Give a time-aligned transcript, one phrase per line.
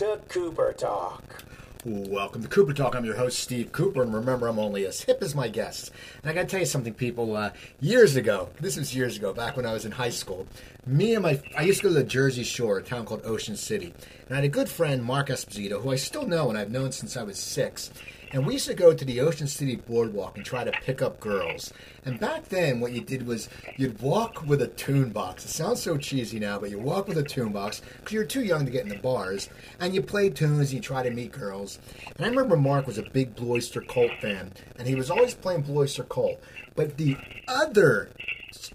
[0.00, 1.44] To Cooper Talk.
[1.84, 2.94] Welcome to Cooper Talk.
[2.94, 5.90] I'm your host, Steve Cooper, and remember, I'm only as hip as my guests.
[6.22, 7.36] And I got to tell you something, people.
[7.36, 7.50] Uh,
[7.80, 10.46] years ago, this was years ago, back when I was in high school,
[10.86, 13.56] me and my, I used to go to the Jersey Shore, a town called Ocean
[13.56, 13.92] City.
[14.26, 16.92] And I had a good friend, Mark Esposito, who I still know and I've known
[16.92, 17.90] since I was six.
[18.32, 21.18] And we used to go to the Ocean City boardwalk and try to pick up
[21.18, 21.72] girls.
[22.04, 25.44] And back then, what you did was you'd walk with a tune box.
[25.44, 28.42] It sounds so cheesy now, but you walk with a tune box because you're too
[28.42, 29.48] young to get in the bars.
[29.80, 31.80] And you play tunes and you try to meet girls.
[32.16, 35.34] And I remember Mark was a big Blue Oyster Cult fan, and he was always
[35.34, 36.40] playing Blue Oyster Cult.
[36.76, 37.16] But the
[37.48, 38.10] other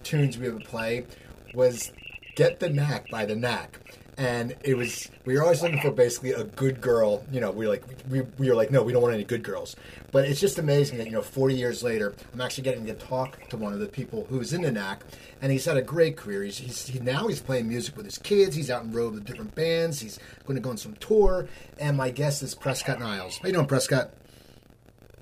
[0.02, 1.06] tunes we would play
[1.54, 1.92] was
[2.34, 3.80] Get the Knack by the Knack
[4.18, 7.24] and it was we were always looking for basically a good girl.
[7.30, 9.42] You know, we were like we, we were like, no, we don't want any good
[9.42, 9.76] girls.
[10.10, 13.46] But it's just amazing that you know, 40 years later, I'm actually getting to talk
[13.50, 15.02] to one of the people who's in the knack,
[15.42, 16.44] and he's had a great career.
[16.44, 18.56] He's, he's he, now he's playing music with his kids.
[18.56, 20.00] He's out in road with different bands.
[20.00, 21.48] He's going to go on some tour.
[21.78, 23.38] And my guest is Prescott Niles.
[23.38, 24.12] How you doing, Prescott?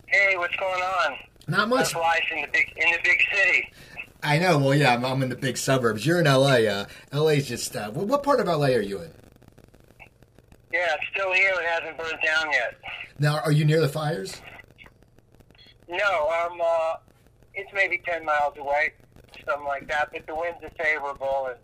[0.07, 1.17] Hey, what's going on?
[1.49, 1.93] Not much.
[1.93, 3.73] That's life in the big in the big city.
[4.25, 4.59] I know.
[4.59, 6.07] Well, yeah, I'm, I'm in the big suburbs.
[6.07, 6.65] You're in LA.
[6.65, 7.77] Uh, LA's just.
[7.77, 9.11] Uh, what part of LA are you in?
[10.73, 11.53] Yeah, it's still here.
[11.61, 12.75] It hasn't burned down yet.
[13.19, 14.41] Now, are you near the fires?
[15.89, 16.95] No, um, uh,
[17.55, 18.95] it's maybe ten miles away,
[19.47, 20.09] something like that.
[20.11, 21.59] But the winds are favorable, and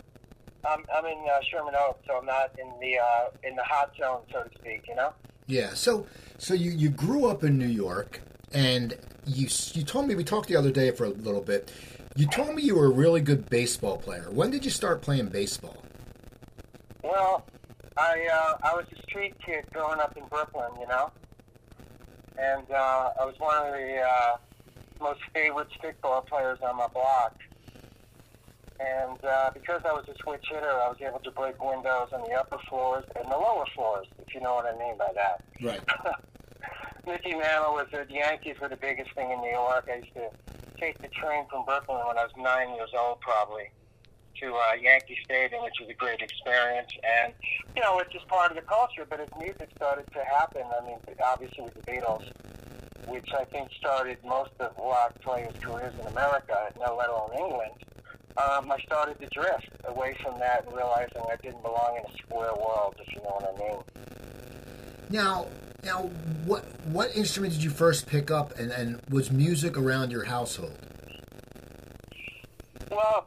[0.64, 3.92] I'm I'm in uh, Sherman Oaks, so I'm not in the uh, in the hot
[3.98, 4.84] zone, so to speak.
[4.86, 5.14] You know.
[5.46, 5.72] Yeah.
[5.72, 8.20] So, so you you grew up in New York,
[8.52, 11.72] and you you told me we talked the other day for a little bit.
[12.16, 14.28] You told me you were a really good baseball player.
[14.30, 15.84] When did you start playing baseball?
[17.02, 17.46] Well,
[17.96, 21.10] I uh, I was a street kid growing up in Brooklyn, you know,
[22.38, 24.36] and uh, I was one of the uh,
[25.00, 27.38] most favorite stickball players on my block.
[28.80, 32.22] And uh, because I was a switch hitter, I was able to break windows on
[32.22, 35.44] the upper floors and the lower floors, if you know what I mean by that.
[35.62, 35.80] Right.
[37.06, 39.88] Mickey Mantle was the Yankees were the biggest thing in New York.
[39.92, 40.30] I used to
[40.80, 43.70] take the train from Brooklyn when I was nine years old, probably,
[44.40, 46.90] to uh, Yankee Stadium, which was a great experience.
[47.04, 47.34] And
[47.76, 49.06] you know, it's just part of the culture.
[49.08, 52.24] But as music started to happen, I mean, obviously with the Beatles,
[53.06, 57.72] which I think started most of rock players' careers in America, no let alone England.
[58.36, 62.16] Um, I started to drift away from that and realizing I didn't belong in a
[62.16, 63.82] square world, if you know what I mean.
[65.10, 65.46] Now,
[65.84, 66.10] now,
[66.44, 70.76] what what instrument did you first pick up, and, and was music around your household?
[72.90, 73.26] Well,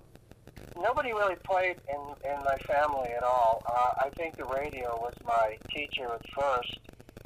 [0.79, 3.63] nobody really played in, in my family at all.
[3.65, 6.79] Uh, I think the radio was my teacher at first.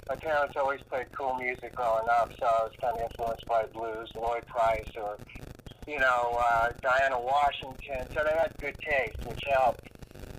[0.08, 3.66] My parents always played cool music growing up, so I was kind of influenced by
[3.74, 5.18] blues, Lloyd Price, or,
[5.86, 8.08] you know, uh, Dinah Washington.
[8.16, 9.82] So they had good taste, which helped.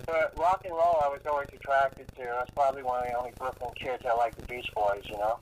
[0.09, 2.23] But rock and roll, I was always attracted to.
[2.23, 5.17] I was probably one of the only Brooklyn kids that liked the Beach Boys, you
[5.17, 5.37] know.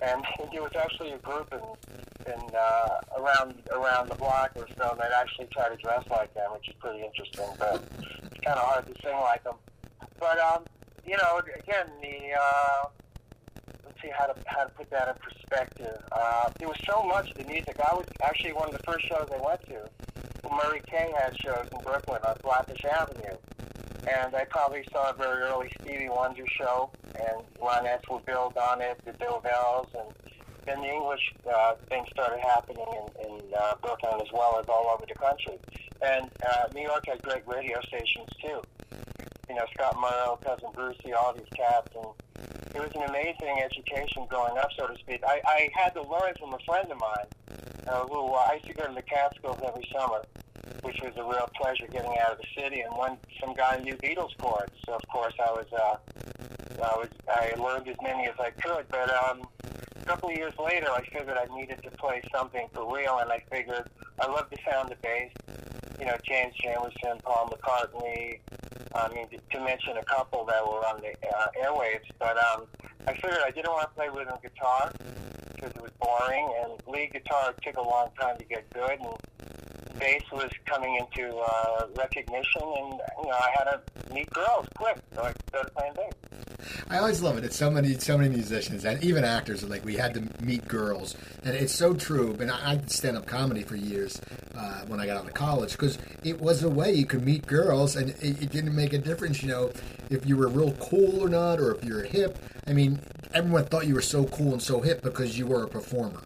[0.00, 4.96] And there was actually a group in, in uh, around around the block or so
[4.98, 7.48] that actually tried to dress like them, which is pretty interesting.
[7.58, 7.84] But
[8.24, 9.56] it's kind of hard to sing like them.
[10.18, 10.64] But um,
[11.06, 12.88] you know, again, the uh,
[13.84, 15.98] let's see how to how to put that in perspective.
[16.12, 17.76] Uh, there was so much of the music.
[17.78, 20.05] I was actually one of the first shows I went to.
[20.50, 23.36] Murray Kay had shows in Brooklyn on Flatbush Avenue
[24.06, 28.80] and I probably saw a very early Stevie Wonder show, and Ronettes would build on
[28.80, 30.08] it, the Dovells, and
[30.64, 34.88] then the English uh, thing started happening in, in uh, Brooklyn as well as all
[34.94, 35.58] over the country.
[36.02, 38.62] And uh, New York had great radio stations too.
[39.48, 42.06] You know, Scott Murrow, Cousin Brucey, all these cats, and
[42.74, 45.22] it was an amazing education growing up, so to speak.
[45.26, 47.26] I, I had to learn from a friend of mine,
[47.86, 50.22] uh, who uh, I used to go to the Catskills every summer
[50.82, 52.80] which was a real pleasure getting out of the city.
[52.80, 55.96] And one, some guy knew Beatles chords, so of course I was, uh,
[56.82, 58.86] I was, I learned as many as I could.
[58.88, 59.42] But um,
[60.00, 63.30] a couple of years later, I figured I needed to play something for real, and
[63.30, 63.88] I figured
[64.20, 65.32] I love the sound of bass.
[65.98, 68.38] You know, James Jamerson, Paul McCartney.
[68.96, 72.08] I mean, to, mention a couple that were on the uh, airwaves.
[72.18, 72.66] But um,
[73.06, 74.92] I figured I didn't want to play rhythm guitar
[75.54, 78.98] because it was boring, and lead guitar took a long time to get good.
[79.00, 79.08] And
[79.98, 84.96] bass was coming into uh, recognition, and you know I had to meet girls quick,
[85.14, 86.12] so I started playing bass.
[86.88, 87.44] I always love it.
[87.44, 91.16] It's so many, so many musicians and even actors like we had to meet girls,
[91.44, 92.36] and it's so true.
[92.40, 94.20] And I, I did stand up comedy for years
[94.54, 97.46] uh, when I got out of college because it was a way you could meet
[97.46, 99.72] girls, and it, it didn't make a difference, you know,
[100.10, 102.38] if you were real cool or not, or if you were hip.
[102.66, 103.00] I mean,
[103.32, 106.22] everyone thought you were so cool and so hip because you were a performer.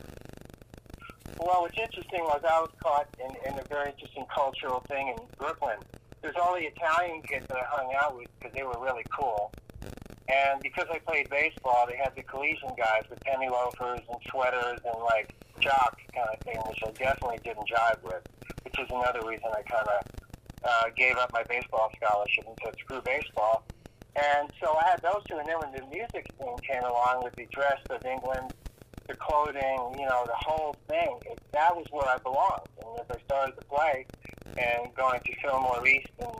[1.41, 5.17] Well, what's interesting was I was caught in, in a very interesting cultural thing in
[5.39, 5.79] Brooklyn.
[6.21, 9.51] there's all the Italian kids that I hung out with because they were really cool.
[10.29, 14.81] And because I played baseball, they had the collegiate guys with penny loafers and sweaters
[14.85, 18.23] and like jock kind of thing, which I definitely didn't jive with,
[18.63, 20.01] which is another reason I kind of
[20.63, 23.65] uh, gave up my baseball scholarship and said screw baseball.
[24.15, 27.35] And so I had those two, and then when the music scene came along with
[27.37, 28.53] the dress of England,
[29.11, 32.69] the clothing, you know, the whole thing, it, that was where I belonged.
[32.85, 34.07] And as I started to play
[34.57, 36.31] and going to Fillmore East and,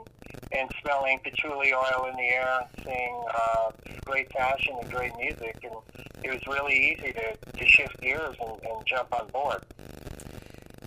[0.53, 3.71] and smelling patchouli oil in the air and seeing uh,
[4.05, 5.75] great fashion and great music, and
[6.23, 9.63] it was really easy to, to shift gears and, and jump on board.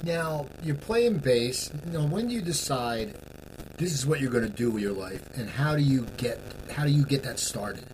[0.03, 1.71] Now you're playing bass.
[1.87, 3.15] You know, when do you decide
[3.77, 6.41] this is what you're going to do with your life, and how do you get
[6.71, 7.85] how do you get that started?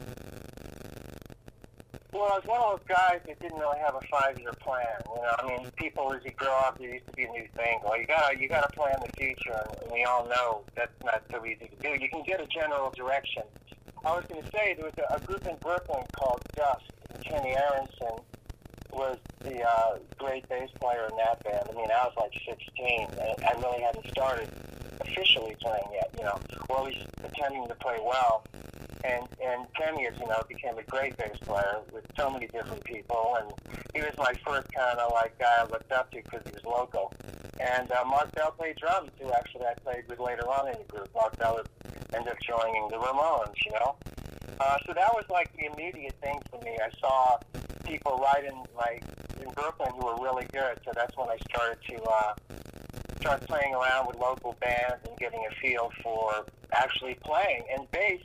[2.12, 4.84] Well, I was one of those guys that didn't really have a five-year plan.
[5.14, 7.46] You know, I mean, people as you grow up, there used to be a new
[7.54, 7.78] thing.
[7.84, 10.92] Well, you got to you got to plan the future, and we all know that's
[11.04, 12.02] not so easy to do.
[12.02, 13.44] You can get a general direction.
[14.04, 16.84] I was going to say there was a, a group in Brooklyn called Dust.
[17.22, 18.24] Kenny Aronson
[18.92, 21.68] was the uh, great bass player in that band.
[21.70, 24.48] I mean, I was like 16, and I really hadn't started
[25.00, 26.10] officially playing yet.
[26.18, 26.40] You know,
[26.70, 28.42] or at least attempting to play well
[29.05, 32.85] and and Kenny, as you know, became a great bass player with so many different
[32.85, 33.52] people, and
[33.94, 36.64] he was my first kind of like guy I looked up to because he was
[36.64, 37.12] local.
[37.61, 40.85] And uh, Mark Bell played drums, who actually I played with later on in the
[40.85, 41.08] group.
[41.14, 41.61] Mark Bell
[42.14, 43.97] ended up joining the Ramones, you know.
[44.61, 46.76] Uh, so that was like the immediate thing for me.
[46.81, 47.38] I saw
[47.85, 48.99] people right in my
[49.41, 52.35] in Brooklyn who were really good, so that's when I started to uh,
[53.20, 57.64] start playing around with local bands and getting a feel for actually playing.
[57.75, 58.20] And bass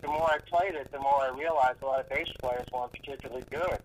[0.00, 2.92] the more I played it, the more I realized a lot of bass players weren't
[2.92, 3.78] particularly good.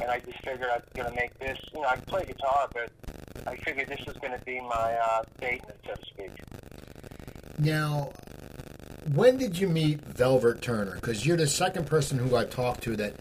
[0.00, 2.68] And I just figured I was going to make this, you know, I play guitar,
[2.72, 2.90] but
[3.46, 6.30] I figured this was going to be my uh, statement, so to speak.
[7.58, 8.10] Now,
[9.14, 10.96] when did you meet Velvet Turner?
[10.96, 13.14] Because you're the second person who I've talked to that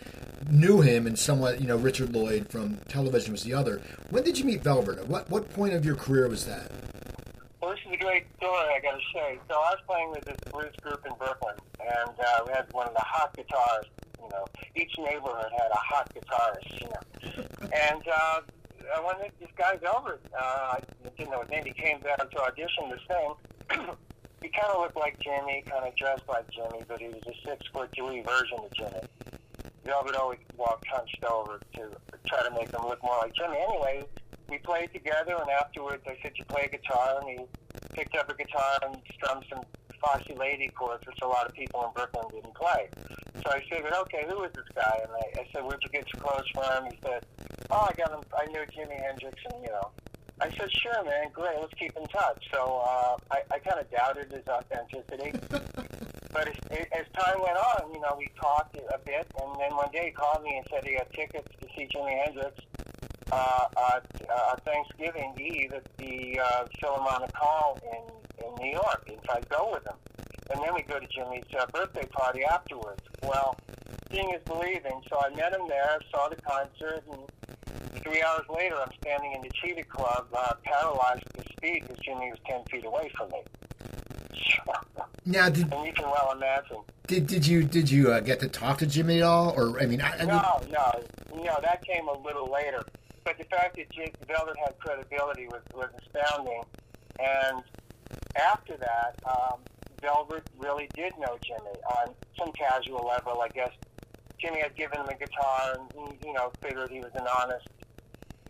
[0.49, 3.81] knew him and somewhat, you know, Richard Lloyd from television was the other.
[4.09, 4.99] When did you meet Velvet?
[4.99, 6.71] At what, what point of your career was that?
[7.95, 9.39] This a great story, I got to say.
[9.49, 12.87] So I was playing with this blues group in Brooklyn, and uh, we had one
[12.87, 13.85] of the hot guitars.
[14.21, 14.45] You know,
[14.75, 16.81] each neighborhood had a hot guitarist.
[16.81, 17.43] You know,
[17.73, 18.41] and uh,
[19.03, 20.79] when this guy's over, uh, I
[21.17, 21.63] didn't know his name.
[21.65, 23.33] He came down to audition to sing.
[24.41, 27.47] he kind of looked like Jimi, kind of dressed like Jimi, but he was a
[27.47, 29.07] six foot three version of Jimi.
[29.85, 31.91] Velvet always walked hunched over to
[32.27, 33.55] try to make him look more like Jimi.
[33.69, 34.03] Anyway,
[34.49, 37.45] we played together, and afterwards I said, "You play guitar?" And he
[37.93, 39.63] picked up a guitar and strummed some
[40.01, 42.89] Foxy Lady chords, which a lot of people in Brooklyn didn't play.
[43.43, 44.99] So I figured, okay, who is this guy?
[45.03, 46.85] And I, I said, where'd you get your clothes from?
[46.85, 47.25] He said,
[47.71, 48.21] oh, I got him.
[48.37, 49.91] I knew Jimi Hendrix, and you know.
[50.41, 52.43] I said, sure, man, great, let's keep in touch.
[52.53, 55.31] So uh, I, I kind of doubted his authenticity.
[56.35, 59.89] but as, as time went on, you know, we talked a bit, and then one
[59.93, 62.59] day he called me and said he had tickets to see Jimi Hendrix
[63.31, 63.99] uh, uh,
[64.29, 69.71] uh, Thanksgiving Eve at the uh, Philharmonic Hall in, in New York, if I go
[69.71, 69.95] with him.
[70.51, 73.01] And then we go to Jimi's uh, birthday party afterwards.
[73.23, 73.55] Well,
[74.11, 78.75] seeing is believing, so I met him there, saw the concert, and three hours later
[78.75, 82.83] I'm standing in the Cheetah Club, uh, paralyzed to speak because Jimi was 10 feet
[82.83, 83.41] away from me.
[85.25, 86.77] Now, did, and you can well imagine.
[87.07, 89.85] Did did you did you uh, get to talk to Jimi at all, or I
[89.85, 91.03] mean, I, I no, no,
[91.35, 92.83] no, that came a little later.
[93.25, 96.61] But the fact that Jake Velvet had credibility was, was astounding.
[97.19, 97.63] And
[98.35, 99.61] after that, um,
[99.99, 103.41] Velvet really did know Jimi on some casual level.
[103.41, 103.71] I guess
[104.39, 107.67] Jimi had given him a guitar and, he, you know, figured he was an honest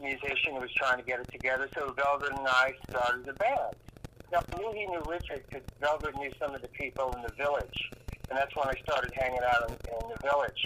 [0.01, 1.69] musician who was trying to get it together.
[1.73, 3.75] So Velvet and I started a band.
[4.35, 7.31] Now, I knew he knew Richard because Velvet knew some of the people in the
[7.37, 7.79] village.
[8.29, 10.59] And that's when I started hanging out in, in the village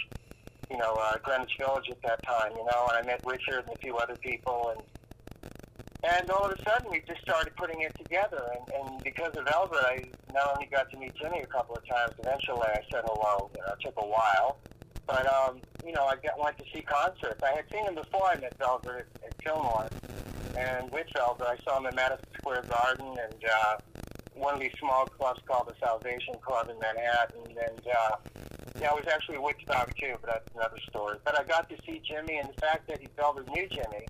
[0.70, 3.74] you know, uh, Greenwich Village at that time, you know, and I met Richard and
[3.74, 4.82] a few other people, and
[6.02, 8.42] and all of a sudden we just started putting it together.
[8.56, 11.86] And, and because of Velvet, I not only got to meet Jimi a couple of
[11.86, 12.14] times.
[12.18, 13.50] Eventually, I said hello.
[13.54, 14.58] You know, it took a while,
[15.06, 17.42] but um, you know, I got, went to see concerts.
[17.42, 19.88] I had seen him before I met Velvet at, at Fillmore,
[20.56, 23.76] and with Velvet, I saw him at Madison Square Garden and uh,
[24.34, 27.80] one of these small clubs called the Salvation Club in Manhattan, and.
[27.86, 28.16] Uh,
[28.80, 31.18] yeah, I was actually at Woodstock too, but that's another story.
[31.24, 34.06] But I got to see Jimi, and the fact that he Velvet knew Jimi,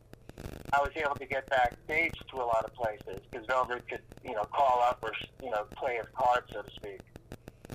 [0.73, 4.35] I was able to get backstage to a lot of places because Velvet could, you
[4.35, 7.01] know, call up or you know play his card, so to speak.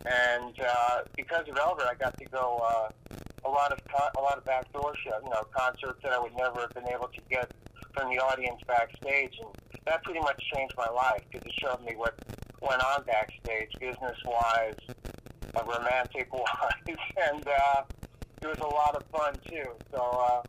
[0.05, 2.89] And uh, because of Velvet, I got to go uh,
[3.43, 6.35] a lot of con- a lot of backdoor shows, you know, concerts that I would
[6.37, 7.51] never have been able to get
[7.95, 9.49] from the audience backstage, and
[9.85, 12.15] that pretty much changed my life because it showed me what
[12.61, 14.75] went on backstage, business wise,
[15.55, 16.71] uh, romantic wise,
[17.31, 17.81] and uh,
[18.41, 19.63] it was a lot of fun too.
[19.91, 20.41] So, uh,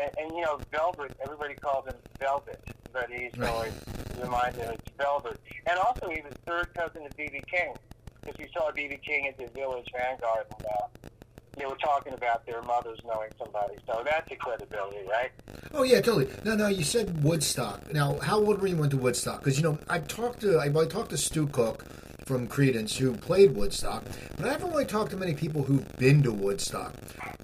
[0.00, 2.60] and, and you know, Velvet, everybody calls him Velvet,
[2.92, 3.48] but he's Right.
[3.48, 3.72] always
[4.20, 5.40] reminded it's Velvet.
[5.66, 7.40] And also, he was third cousin to B.B.
[7.50, 7.74] King,
[8.20, 8.98] because we saw B.B.
[9.04, 11.08] King at the Village Vanguard, and uh,
[11.56, 13.74] they were talking about their mothers knowing somebody.
[13.86, 15.30] So that's a credibility, right?
[15.72, 16.28] Oh yeah, totally.
[16.44, 17.92] No, no, you said Woodstock.
[17.92, 19.40] Now, how old were you when you went to Woodstock?
[19.40, 21.84] Because you know, I talked to I, I talked to Stu Cook
[22.24, 24.04] from Creedence who played Woodstock,
[24.36, 26.94] but I haven't really talked to many people who've been to Woodstock.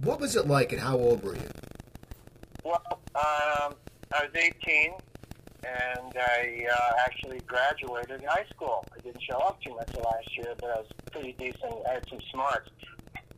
[0.02, 1.48] What was it like, and how old were you?
[2.64, 2.82] Well,
[3.14, 3.74] um,
[4.12, 4.92] I was 18,
[5.64, 8.84] and I uh, actually graduated high school.
[8.96, 11.74] I didn't show up too much last year, but I was pretty decent.
[11.88, 12.70] I had some smarts.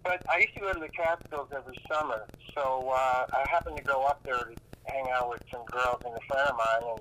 [0.08, 2.24] But I used to go to the Catskills every summer,
[2.56, 4.54] so uh, I happened to go up there to
[4.86, 7.00] hang out with some girls and a friend of mine, and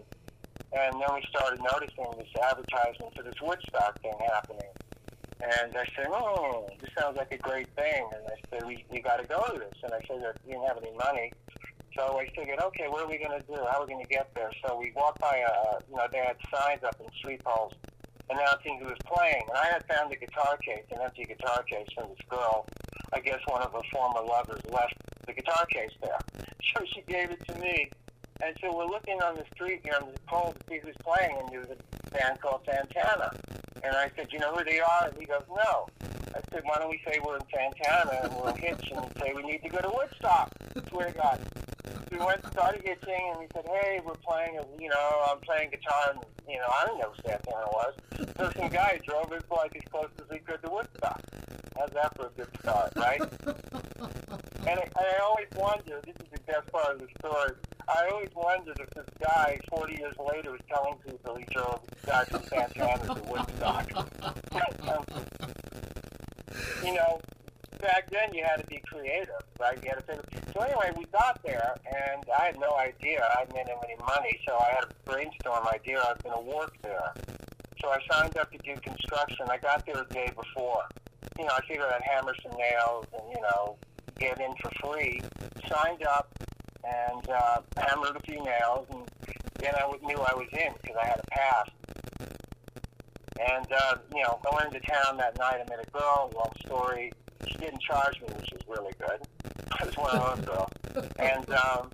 [0.76, 4.68] and then we started noticing this advertisement for this Woodstock thing happening.
[5.40, 8.10] And I said, oh, this sounds like a great thing.
[8.12, 9.80] And I said, we, we got to go to this.
[9.84, 11.32] And I said, we didn't have any money.
[11.98, 13.56] So I figured, okay, what are we going to do?
[13.72, 14.52] How are we going to get there?
[14.68, 17.72] So we walked by, a, you know, they had signs up in street poles
[18.30, 19.44] announcing who was playing.
[19.48, 22.66] And I had found a guitar case, an empty guitar case from this girl.
[23.14, 24.96] I guess one of her former lovers left
[25.26, 26.20] the guitar case there.
[26.76, 27.90] So she gave it to me.
[28.42, 31.38] And so we're looking on the street here on the pole to see who's playing,
[31.40, 33.32] and there was a band called Santana.
[33.84, 35.08] And I said, you know who they are?
[35.08, 35.88] And he goes, no.
[36.36, 39.44] I said, why don't we say we're in Santana and we'll hitch and say we
[39.44, 40.52] need to go to Woodstock?
[40.76, 41.42] I Swear to God.
[42.12, 46.14] We went, started hitching, and we said, hey, we're playing, you know, I'm playing guitar,
[46.14, 47.94] and, you know, I didn't know who Santana was.
[48.38, 51.22] So some guy drove us like as close as we could to Woodstock.
[51.78, 53.22] How's that for a good start, right?
[54.68, 57.52] And I, I always wonder, this is the best part of the story,
[57.88, 62.28] I always wondered if this guy, 40 years later, was telling people he drove guys
[62.28, 63.90] from Santana to Woodstock.
[66.84, 67.22] you know,
[67.80, 69.82] back then you had to be creative, right?
[69.82, 70.22] You had to think.
[70.54, 73.26] So anyway, we got there, and I had no idea.
[73.40, 76.00] I didn't have any money, so I had a brainstorm idea.
[76.00, 77.14] I was going to work there.
[77.82, 79.48] So I signed up to do construction.
[79.50, 80.84] I got there a day before.
[81.38, 83.78] You know, I figured I'd hammer some nails and, you know,
[84.20, 85.22] get in for free.
[85.68, 86.32] Signed up
[86.84, 89.04] and uh, hammered a few nails, and
[89.60, 91.70] then I knew I was in because I had a pass.
[93.40, 95.62] And, uh, you know, went into town that night.
[95.62, 97.12] I met a girl, long story.
[97.48, 99.22] She didn't charge me, which was really good.
[99.80, 101.12] I was one of those girls.
[101.20, 101.92] And um,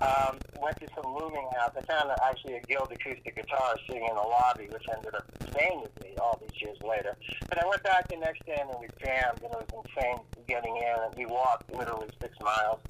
[0.00, 1.72] um, went to some rooming house.
[1.76, 5.82] I found actually a Guild acoustic guitar sitting in the lobby, which ended up staying
[5.82, 7.16] with me all these years later.
[7.48, 10.76] But I went back the next day and we jammed, and it was insane getting
[10.76, 10.96] in.
[11.04, 12.80] And we walked literally six miles.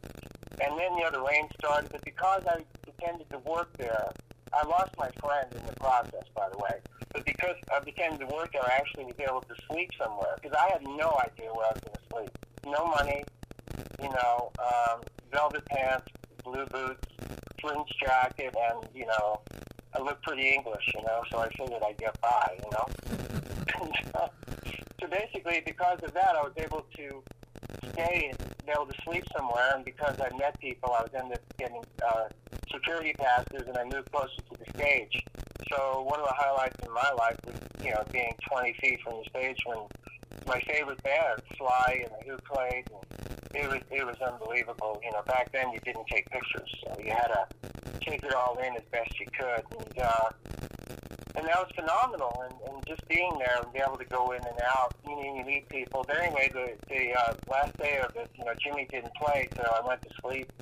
[0.60, 1.90] And then, you know, the rain started.
[1.90, 4.12] But because I pretended to work there,
[4.52, 6.78] I lost my friend in the process, by the way.
[7.12, 10.56] But because I pretended to work there, I actually was able to sleep somewhere because
[10.56, 12.38] I had no idea where I was going to sleep.
[12.66, 13.24] No money,
[14.00, 16.06] you know, um, velvet pants,
[16.44, 17.08] blue boots,
[17.60, 19.40] fringe jacket, and you know,
[19.94, 22.86] I look pretty English, you know, so I figured I'd get by, you know.
[25.00, 27.22] so basically, because of that, I was able to
[27.92, 31.38] stay and be able to sleep somewhere, and because I met people, I was ended
[31.38, 32.28] up getting uh,
[32.72, 35.22] security passes, and I moved closer to the stage.
[35.70, 39.14] So one of the highlights in my life was, you know, being 20 feet from
[39.22, 39.78] the stage when
[40.46, 42.84] my favorite band, Sly and the Who played.
[42.90, 45.00] And it was it was unbelievable.
[45.04, 47.46] You know, back then you didn't take pictures, so you had to
[48.00, 49.64] take it all in as best you could.
[49.78, 50.30] And uh,
[51.36, 52.44] and that was phenomenal.
[52.44, 55.36] And, and just being there and be able to go in and out, you know,
[55.36, 56.04] you meet people.
[56.06, 59.62] But anyway, the the uh, last day of it, you know, Jimi didn't play, so
[59.62, 60.52] I went to sleep,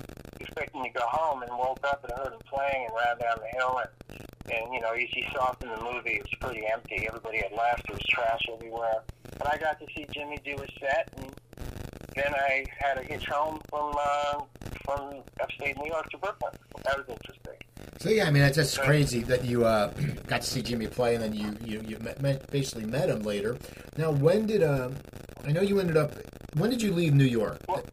[0.42, 3.58] expecting to go home, and woke up and heard him playing and ran down the
[3.58, 3.88] hill and.
[4.50, 7.06] And you know, as you saw it in the movie, it was pretty empty.
[7.06, 7.86] Everybody had left.
[7.86, 9.02] There was trash everywhere.
[9.38, 11.32] But I got to see Jimi do his set, and
[12.14, 14.42] then I had to hitch home from uh,
[14.84, 16.52] from upstate New York to Brooklyn.
[16.84, 17.54] That was interesting.
[17.98, 19.92] So yeah, I mean that's just crazy that you uh,
[20.26, 23.56] got to see Jimi play, and then you you, you met, basically met him later.
[23.96, 24.90] Now, when did uh,
[25.46, 26.12] I know you ended up?
[26.56, 27.60] When did you leave New York?
[27.68, 27.84] Well,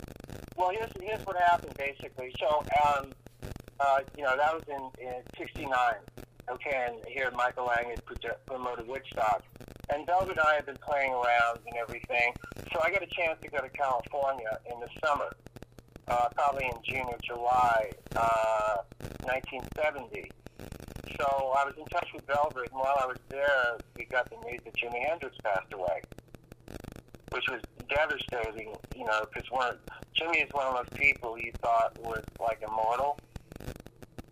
[0.56, 2.34] well here's here's what happened basically.
[2.40, 3.12] So, um,
[3.80, 5.70] uh, you know, that was in in '69.
[6.52, 8.02] Okay, and here Michael Lang had
[8.48, 9.44] promoted Woodstock,
[9.94, 12.34] and Velvet and I had been playing around and everything.
[12.72, 15.32] So I got a chance to go to California in the summer,
[16.08, 18.78] uh, probably in June or July, uh,
[19.24, 20.32] 1970.
[21.20, 24.38] So I was in touch with Velvet, and while I was there, we got the
[24.48, 26.02] news that Jimi Hendrix passed away,
[27.32, 29.50] which was devastating, you know, because
[30.16, 33.20] Jimi is one of those people you thought was like immortal.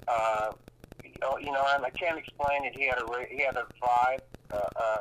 [0.08, 0.52] Uh,
[1.42, 2.78] you know, I can't explain it.
[2.78, 4.20] He had a he had a vibe,
[4.52, 4.98] uh, uh,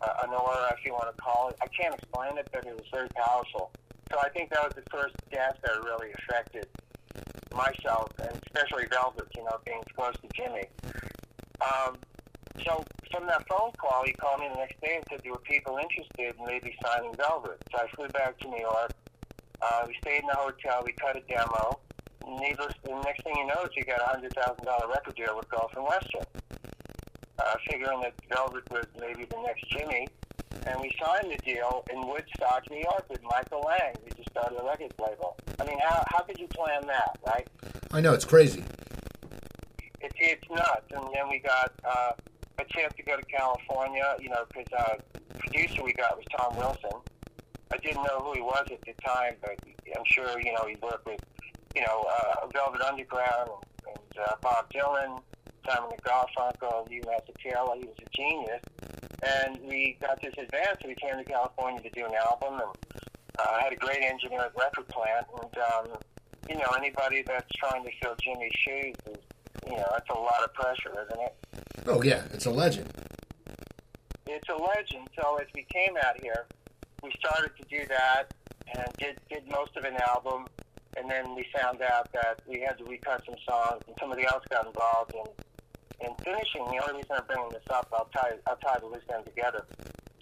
[0.00, 1.56] uh, an aura, if you want to call it.
[1.62, 3.70] I can't explain it, but it was very powerful.
[4.10, 6.66] So I think that was the first guest that really affected
[7.54, 10.64] myself, and especially Velvet, you know, being close to Jimi.
[11.60, 11.96] Um,
[12.64, 15.38] so from that phone call, he called me the next day and said there were
[15.38, 17.58] people interested in maybe signing Velvet.
[17.72, 18.92] So I flew back to New York.
[19.60, 20.82] Uh, we stayed in the hotel.
[20.84, 21.80] We cut a demo.
[22.26, 25.36] Needless, the next thing you know is you got a hundred thousand dollar record deal
[25.36, 26.24] with Gulf and Western.
[27.38, 30.08] Uh, figuring that Velvet was maybe the next Jimi,
[30.66, 33.94] and we signed the deal in Woodstock, New York, with Michael Lang.
[34.04, 35.36] We just started a record label.
[35.60, 37.46] I mean, how how could you plan that, right?
[37.92, 38.64] I know it's crazy.
[40.00, 40.90] It's it's nuts.
[40.90, 42.12] And then we got uh,
[42.58, 44.94] a chance to go to California, you know, because uh,
[45.38, 46.90] producer we got was Tom Wilson.
[47.72, 49.56] I didn't know who he was at the time, but
[49.96, 51.20] I'm sure you know he worked with
[51.74, 53.50] you know uh, Velvet Underground
[53.86, 55.20] and, and uh, Bob Dylan,
[55.68, 57.76] Simon and Garfunkel, Hugh Masekela.
[57.76, 58.62] He was a genius,
[59.22, 60.78] and we got this advance.
[60.80, 63.02] So we came to California to do an album, and
[63.38, 65.98] uh, had a great engineer at record plant, and um,
[66.48, 69.18] you know anybody that's trying to fill Jimi's shoes is
[69.68, 71.36] you know that's a lot of pressure, isn't it?
[71.86, 72.90] Oh yeah, it's a legend.
[74.26, 75.08] it's a legend.
[75.20, 76.46] So as we came out here,
[77.02, 78.32] we started to do that
[78.74, 80.46] and did did most of an album,
[80.96, 84.44] and then we found out that we had to recut some songs, and somebody else
[84.50, 85.24] got involved in
[86.00, 86.64] in finishing.
[86.64, 89.66] The only reason I'm bringing this up, I'll tie I'll tie the loose end together.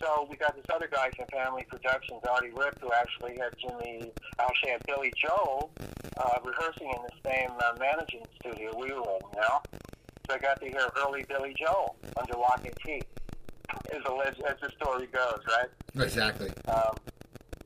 [0.01, 4.13] So we got this other guy from Family Productions, Artie Ripp, who actually had Jimmy,
[4.39, 5.71] actually had Billy Joel
[6.19, 9.63] uh, rehearsing in the same uh, managing studio we were in, you know?
[10.29, 13.01] So I got to hear early Billy Joel under lock and key,
[13.91, 16.05] as, a, leg- as the story goes, right?
[16.05, 16.51] Exactly.
[16.69, 16.95] Um,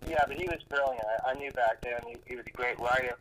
[0.08, 1.04] yeah, but he was brilliant.
[1.24, 3.16] I, I knew back then he, he was a great writer.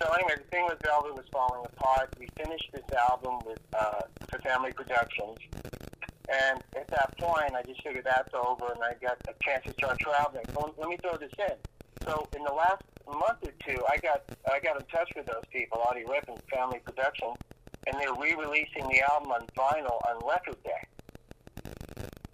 [0.00, 2.14] So anyway, the thing with Velvet was falling apart.
[2.18, 5.38] We finished this album with uh, for Family Productions,
[6.28, 9.72] and at that point, I just figured that's over, and I got a chance to
[9.72, 10.44] start traveling.
[10.52, 11.56] So let me throw this in.
[12.04, 15.44] So in the last month or two, I got I got in touch with those
[15.52, 17.36] people, Artie Ripp and Family Productions,
[17.86, 20.84] and they're re-releasing the album on vinyl on Record Day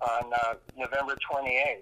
[0.01, 1.81] on uh, November 28th.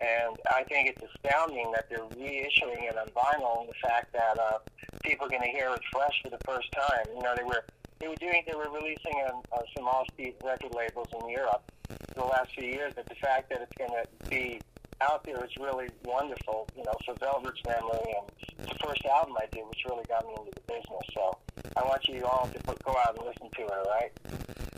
[0.00, 4.38] And I think it's astounding that they're reissuing it on vinyl, and the fact that
[4.38, 4.58] uh,
[5.02, 7.06] people are going to hear it fresh for the first time.
[7.14, 7.64] You know, they were
[7.98, 11.62] they were doing they were releasing on uh, some offbeat record labels in Europe
[12.08, 14.60] for the last few years, but the fact that it's going to be
[15.00, 16.68] out there is really wonderful.
[16.76, 18.14] You know, for Velvet's memory,
[18.58, 21.02] and the first album I did, which really got me into the business.
[21.14, 21.36] So
[21.76, 23.70] I want you all to go out and listen to it.
[23.72, 24.10] All right.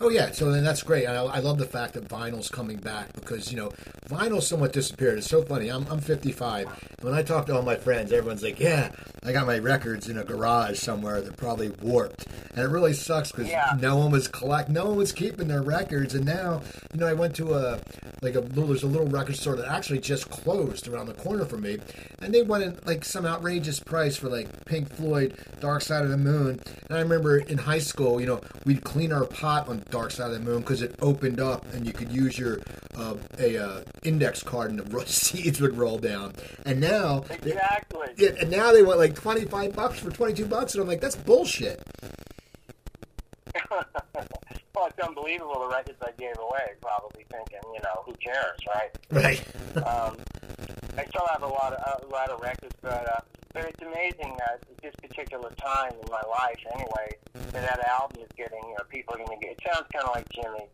[0.00, 1.06] Oh yeah, so then that's great.
[1.06, 3.70] I, I love the fact that vinyl's coming back because you know
[4.08, 5.18] vinyl somewhat disappeared.
[5.18, 5.70] It's so funny.
[5.70, 6.68] I'm I'm 55.
[7.02, 8.92] When I talk to all my friends, everyone's like, "Yeah,
[9.24, 13.32] I got my records in a garage somewhere that probably warped," and it really sucks
[13.32, 13.76] because Yeah.
[13.80, 16.14] no one was collect, no one was keeping their records.
[16.14, 16.62] And now,
[16.94, 17.80] you know, I went to a
[18.22, 21.44] like a little, there's a little record store that actually just closed around the corner
[21.44, 21.78] from me,
[22.22, 26.16] and they wanted like some outrageous price for like Pink Floyd, Dark Side of the
[26.16, 26.58] Moon.
[26.88, 30.32] And I remember in high school, you know, we'd clean our pot on Dark Side
[30.32, 32.60] of the Moon because it opened up and you could use your
[32.96, 36.32] uh, a uh, index card and the seeds would roll down.
[36.64, 38.08] And now, they- Exactly.
[38.16, 40.88] yeah, and now they want like twenty five bucks for twenty two bucks, and I'm
[40.88, 41.82] like, that's bullshit.
[44.74, 46.72] well, it's unbelievable the records I gave away.
[46.80, 48.90] Probably thinking, you know, who cares, right?
[49.10, 49.44] Right.
[49.78, 50.16] Um,
[50.98, 53.20] I still have a lot of a lot of records, but uh,
[53.54, 57.08] but it's amazing that at this particular time in my life, anyway,
[57.52, 58.58] that that album is getting.
[58.64, 59.52] You know, people are going to get.
[59.52, 60.66] It sounds kind of like Jimi,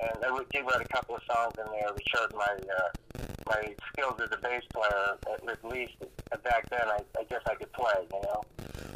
[0.00, 3.74] and I did write a couple of songs in there which showed my uh, my
[3.92, 5.16] skills as a bass player.
[5.32, 5.92] At, least
[6.42, 8.06] back then, I, I guess I could play.
[8.12, 8.42] You know,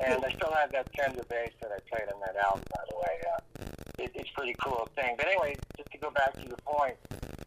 [0.05, 2.63] and I still have that Fender bass that I played on that album.
[2.71, 5.15] By the way, uh, it, it's pretty cool thing.
[5.17, 6.97] But anyway, just to go back to your point,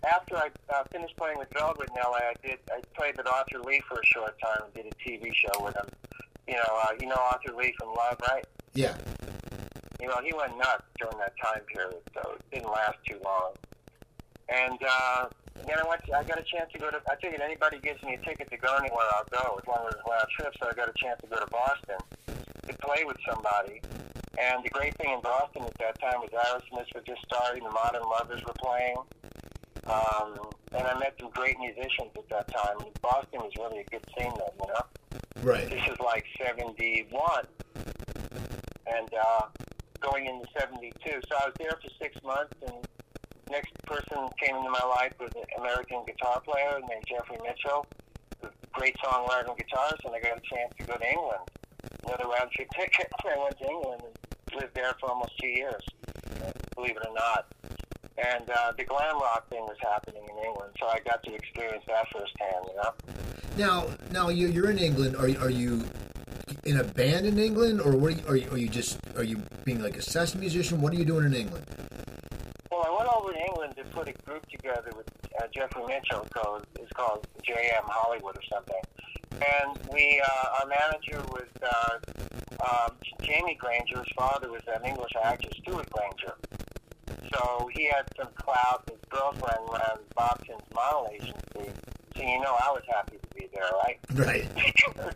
[0.05, 3.59] after I uh, finished playing with Velvet in LA, I did I played with Arthur
[3.59, 5.87] Lee for a short time and did a TV show with him.
[6.47, 8.45] You know, uh, you know Arthur Lee from Love, right?
[8.73, 8.95] Yeah.
[10.01, 13.53] You know, he went nuts during that time period, so it didn't last too long.
[14.49, 15.27] And uh,
[15.65, 16.05] then I went.
[16.05, 17.01] To, I got a chance to go to.
[17.09, 19.95] I figured anybody gives me a ticket to go anywhere, I'll go as long as
[19.95, 20.53] it's round trip.
[20.61, 21.97] So I got a chance to go to Boston
[22.67, 23.81] to play with somebody.
[24.37, 27.71] And the great thing in Boston at that time was Aerosmith were just starting, the
[27.71, 28.97] Modern Lovers were playing.
[29.87, 30.37] Um,
[30.73, 32.77] and I met some great musicians at that time.
[33.01, 35.51] Boston was really a good scene then, you know?
[35.51, 35.69] Right.
[35.69, 37.47] This is like 71.
[38.85, 39.41] And uh,
[40.01, 40.91] going into 72.
[41.03, 42.75] So I was there for six months, and
[43.49, 47.85] next person came into my life was an American guitar player named Jeffrey Mitchell,
[48.43, 51.43] a great songwriter and guitarist, and I got a chance to go to England.
[52.05, 53.07] Another round trip ticket.
[53.25, 55.81] I went to England and lived there for almost two years,
[56.75, 57.45] believe it or not.
[58.17, 61.83] and uh, the glam rock thing was happening in England, so I got to experience
[61.87, 62.65] that firsthand.
[62.67, 62.93] You know.
[63.57, 65.15] Now, now you, you're in England.
[65.15, 65.83] Are are you
[66.67, 68.11] in a band in England, or what?
[68.11, 70.81] Are you, are you, are you just are you being like a session musician?
[70.81, 71.65] What are you doing in England?
[72.69, 75.07] Well, I went over to England to put a group together with
[75.39, 76.27] uh, Jeffrey Mitchell.
[76.31, 78.81] Called it's called JM Hollywood or something.
[79.31, 81.99] And we, uh, our manager was uh,
[82.67, 83.99] um, Jamie Granger.
[83.99, 86.35] His father was an English actor, Stewart Granger.
[87.33, 88.83] So he had some clout.
[88.89, 91.71] His girlfriend ran Bobson's model agency.
[92.17, 93.99] So you know, I was happy to be there, right?
[94.15, 94.49] Right.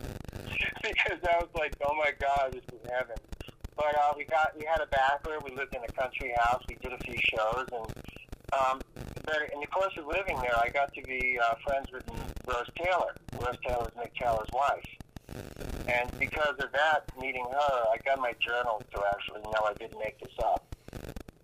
[0.82, 3.16] because I was like, oh my god, this is heaven.
[3.76, 5.38] But uh, we got we had a backer.
[5.44, 6.62] We lived in a country house.
[6.68, 7.86] We did a few shows, and
[8.52, 8.80] um,
[9.24, 12.04] but in the course of living there, I got to be uh, friends with
[12.46, 13.14] Rose Taylor.
[13.40, 14.84] Rose Taylor was Mick Taylor's wife,
[15.88, 19.98] and because of that, meeting her, I got my journal to actually know I didn't
[19.98, 20.64] make this up.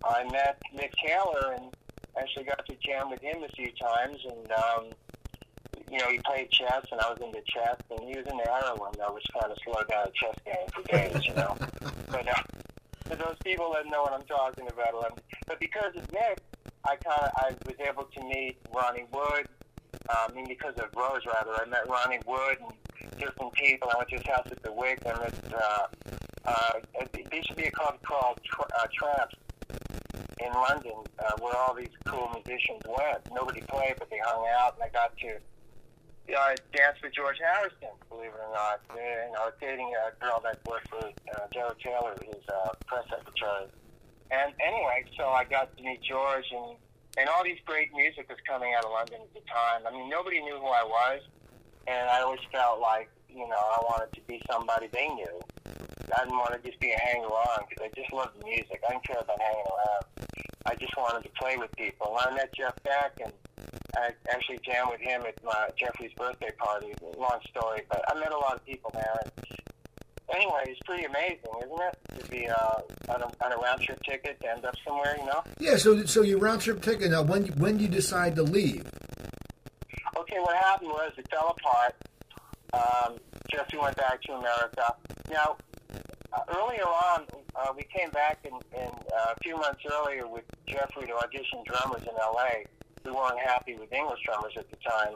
[0.05, 1.73] I met Mick Taylor and
[2.17, 4.85] actually got to jam with him a few times, and um,
[5.91, 8.91] you know, he played chess, and I was into chess, and he was into heroin,
[8.97, 11.57] though, which kind of slowed down a chess game for days, you know.
[12.11, 12.41] but uh,
[13.05, 16.37] for those people that know what I'm talking about, um, but because of Mick,
[16.85, 19.47] I kind of I was able to meet Ronnie Wood.
[20.09, 23.89] Uh, I mean, because of Rose, rather, I met Ronnie Wood and different people.
[23.93, 24.99] I went to his house at the Wick.
[25.05, 25.33] I met.
[25.53, 25.87] Uh,
[26.45, 26.71] uh,
[27.13, 29.35] there used to be a club called Tra- uh, Tramps
[30.39, 33.19] in London, uh, where all these cool musicians went.
[33.33, 35.37] Nobody played, but they hung out, and I got to
[36.37, 38.81] I danced with George Harrison, believe it or not.
[38.89, 42.73] Uh, know, I was dating a girl that worked for uh, Joe Taylor, his uh,
[42.85, 43.65] press secretary.
[44.31, 46.77] And anyway, so I got to meet George, and
[47.17, 49.81] and all these great music was coming out of London at the time.
[49.87, 51.21] I mean, nobody knew who I was,
[51.87, 55.39] and I always felt like you know I wanted to be somebody they knew.
[56.15, 58.81] I didn't want to just be a hanger on because I just loved the music.
[58.87, 60.05] I didn't care about hanging around.
[60.65, 62.17] I just wanted to play with people.
[62.17, 63.33] And I met Jeff Beck, and
[63.97, 66.93] I actually jammed with him at my Jeffrey's birthday party.
[67.17, 69.19] Long story, but I met a lot of people there.
[69.21, 69.31] And
[70.33, 73.99] anyway, it's pretty amazing, isn't it, to be uh, on, a, on a round trip
[74.03, 75.43] ticket to end up somewhere, you know?
[75.59, 75.77] Yeah.
[75.77, 77.11] So so you round trip ticket.
[77.11, 78.85] Now, when when do you decide to leave?
[80.17, 81.95] Okay, what happened was it fell apart.
[82.73, 83.17] Um,
[83.51, 84.93] Jeffrey went back to America.
[85.31, 85.57] Now,
[86.33, 87.25] uh, earlier on,
[87.55, 91.63] uh, we came back in, in uh, a few months earlier with Jeffrey to audition
[91.65, 92.65] drummers in L.A.
[93.05, 95.15] We weren't happy with English drummers at the time,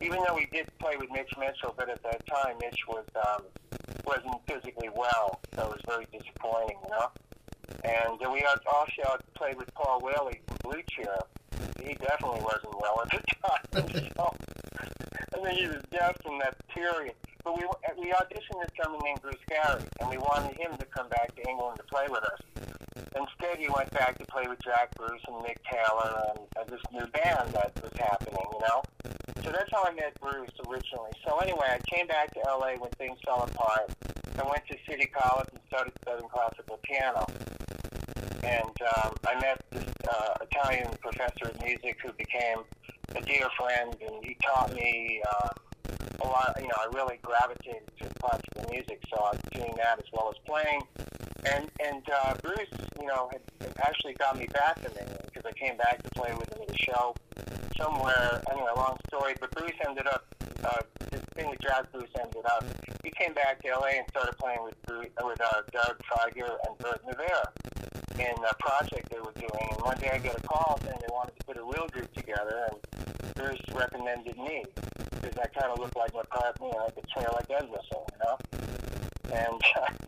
[0.00, 1.74] even though we did play with Mitch Mitchell.
[1.76, 3.42] But at that time, Mitch was um,
[4.06, 7.10] wasn't physically well, so it was very disappointing, you know.
[7.84, 11.18] And we also played with Paul Whaley from Blue Cheer.
[11.82, 14.12] He definitely wasn't well at the time.
[14.16, 14.34] so,
[15.34, 17.14] I mean, he was deaf from that period.
[17.44, 17.64] But we
[18.00, 21.48] we auditioned this drummer named Bruce Gary, and we wanted him to come back to
[21.48, 22.40] England to play with us.
[23.14, 26.80] Instead, he went back to play with Jack Bruce and Mick Taylor and uh, this
[26.92, 28.82] new band that was happening, you know.
[29.44, 31.12] So that's how I met Bruce originally.
[31.26, 33.90] So anyway, I came back to LA when things fell apart.
[34.38, 37.26] I went to City College and started studying classical piano.
[38.42, 42.58] And um, I met this uh, Italian professor of music who became
[43.14, 45.48] a dear friend, and he taught me uh,
[46.20, 46.56] a lot.
[46.60, 50.30] You know, I really gravitated to classical music, so I was doing that as well
[50.30, 50.82] as playing.
[51.46, 55.52] And and uh, Bruce, you know, had actually got me back in England because I
[55.52, 57.14] came back to play with him at a show
[57.76, 58.42] somewhere.
[58.50, 59.34] Anyway, long story.
[59.40, 60.26] But Bruce ended up.
[60.64, 62.64] Uh, the thing with Jazz Bruce ended up.
[63.02, 66.78] He came back to LA and started playing with Bruce, with uh, Doug Fieger and
[66.78, 67.52] Berton Averre
[68.18, 69.68] in a project they were doing.
[69.72, 72.12] And one day I get a call saying they wanted to put a real group
[72.14, 74.64] together, and Bruce recommended me
[75.24, 78.36] because I kind of looked like McCartney and I could play like Entwistle, you know,
[79.32, 79.60] and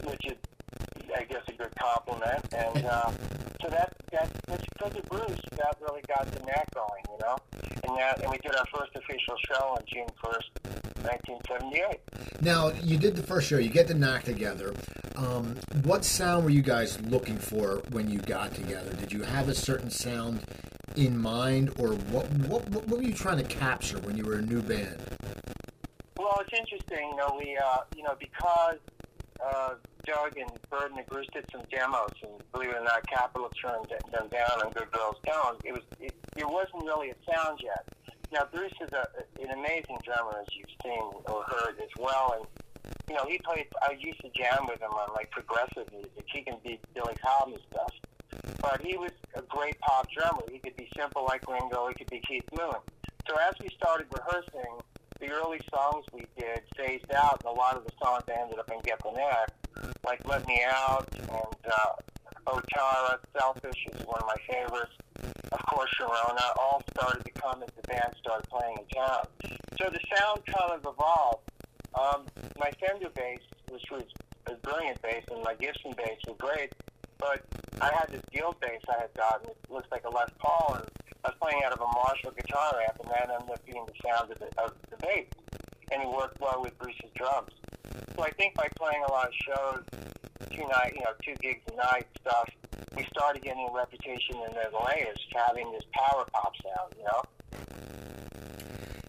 [0.11, 0.37] which is
[1.17, 2.45] I guess a good compliment.
[2.55, 3.11] And uh,
[3.63, 7.37] so that that it's because of Bruce that really got the knack going, you know.
[7.85, 10.51] And that and we did our first official show on June first,
[11.03, 12.01] nineteen seventy eight.
[12.43, 13.59] Now you did the first show.
[13.59, 14.75] You get the Knack together.
[15.17, 18.93] Um, what sound were you guys looking for when you got together?
[18.93, 20.43] Did you have a certain sound
[20.95, 22.31] in mind, or what?
[22.49, 24.99] What, what were you trying to capture when you were a new band?
[26.17, 28.79] Well, it's interesting, you know, we, uh, you know, because
[29.45, 33.51] uh, Doug and Bird and Bruce did some demos, and believe it or not, Capitol
[33.61, 35.57] turned them down and Good Girls Down.
[35.65, 37.85] It was, it, it wasn't really a sound yet.
[38.33, 39.07] Now, Bruce is a,
[39.43, 42.47] an amazing drummer, as you've seen or heard as well, and
[43.09, 43.67] you know, he played.
[43.83, 46.25] I used to jam with him on like progressive music.
[46.33, 47.93] He can beat Billy Cobham stuff,
[48.61, 50.43] but he was a great pop drummer.
[50.51, 51.89] He could be simple like Ringo.
[51.89, 52.75] He could be Keith Moon.
[53.29, 54.75] So as we started rehearsing,
[55.21, 58.71] the early songs we did phased out, and a lot of the songs ended up
[58.71, 59.49] in Get the Knack,
[60.05, 61.93] like Let Me Out and uh,
[62.47, 64.93] Oh Tara, Selfish is one of my favorites.
[65.51, 69.25] Of course Sharona, all started to come as the band started playing in town.
[69.81, 71.51] So the sound kind of evolved.
[71.95, 72.27] Um,
[72.59, 74.05] my Fender bass, which was
[74.47, 76.73] a brilliant bass, and my Gibson bass was great,
[77.19, 77.45] but
[77.81, 79.51] I had this Guild bass I had gotten.
[79.51, 80.87] It looks like a Les Paul, and
[81.25, 84.09] I was playing out of a Marshall guitar amp, and that ended up being the
[84.09, 85.27] sound of the, of the bass.
[85.93, 87.53] And it worked well with Bruce's drums.
[88.17, 89.85] So I think by playing a lot of shows,
[90.51, 92.49] two night, you know, two gigs a night stuff,
[92.97, 97.23] we started getting a reputation in the layers, having this power pop sound, you know.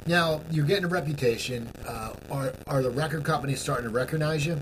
[0.06, 1.70] Now you're getting a reputation.
[1.86, 4.62] Uh, are are the record companies starting to recognize you?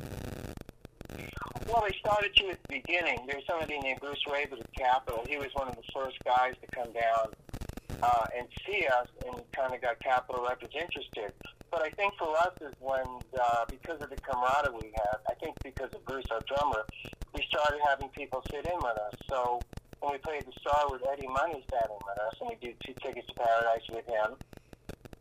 [1.86, 3.20] Well, started to at the beginning.
[3.28, 5.24] There was somebody named Bruce Raber at Capitol.
[5.30, 7.30] He was one of the first guys to come down
[8.02, 11.30] uh, and see us and kind of got Capitol Records interested.
[11.70, 13.06] But I think for us is when,
[13.38, 16.90] uh, because of the camaraderie we have, I think because of Bruce, our drummer,
[17.36, 19.14] we started having people sit in with us.
[19.30, 19.62] So
[20.00, 22.82] when we played the Star with Eddie Money sat in with us, and we did
[22.82, 24.34] two tickets to Paradise with him,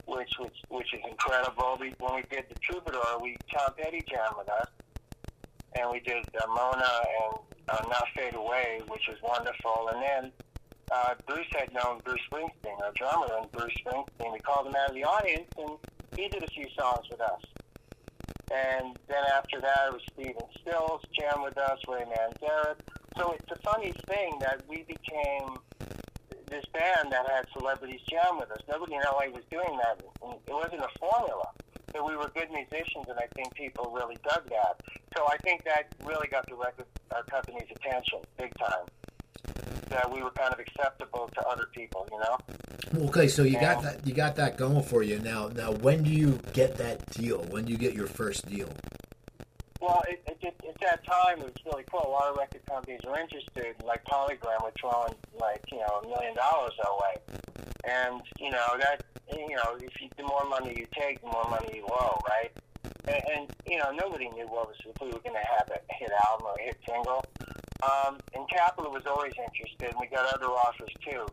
[0.06, 1.76] which which which is incredible.
[1.78, 4.68] We, when we did the Troubadour, we Tom Petty jammed with us,
[5.74, 6.90] and we did uh, Mona
[7.24, 9.88] and uh, Not Fade Away, which was wonderful.
[9.92, 10.32] And then
[10.92, 14.32] uh, Bruce had known Bruce Springsteen, our drummer, and Bruce Springsteen.
[14.32, 15.70] We called him out of the audience, and
[16.16, 17.40] he did a few songs with us.
[18.52, 22.76] And then after that, it was Stephen Stills jam with us, Ray Manzarek.
[23.16, 25.56] So it's a funny thing that we became
[26.50, 28.58] this band that had celebrities jam with us.
[28.68, 30.00] Nobody in LA was doing that.
[30.46, 31.48] It wasn't a formula.
[31.92, 34.80] But we were good musicians, and I think people really dug that.
[35.16, 38.86] So I think that really got the record our company's attention big time.
[39.88, 43.06] That we were kind of acceptable to other people, you know.
[43.08, 45.48] Okay, so you got that you got that going for you now.
[45.48, 47.44] Now, when do you get that deal?
[47.50, 48.72] When do you get your first deal?
[49.84, 52.00] Well, it, it, it, at that time, it was really cool.
[52.06, 53.76] A lot of record companies were interested.
[53.84, 57.14] Like Polygram was throwing like you know a million dollars our way,
[57.84, 61.44] and you know that you know if you, the more money you take, the more
[61.50, 62.50] money you owe, right?
[63.08, 65.76] And, and you know nobody knew what was if we were going to have a
[65.92, 67.22] hit album or a hit single.
[67.84, 71.26] Um, and Capitol was always interested, and we got other offers too.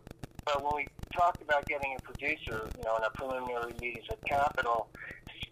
[0.44, 4.20] But when we talked about getting a producer, you know, in our preliminary meetings with
[4.26, 4.90] Capitol,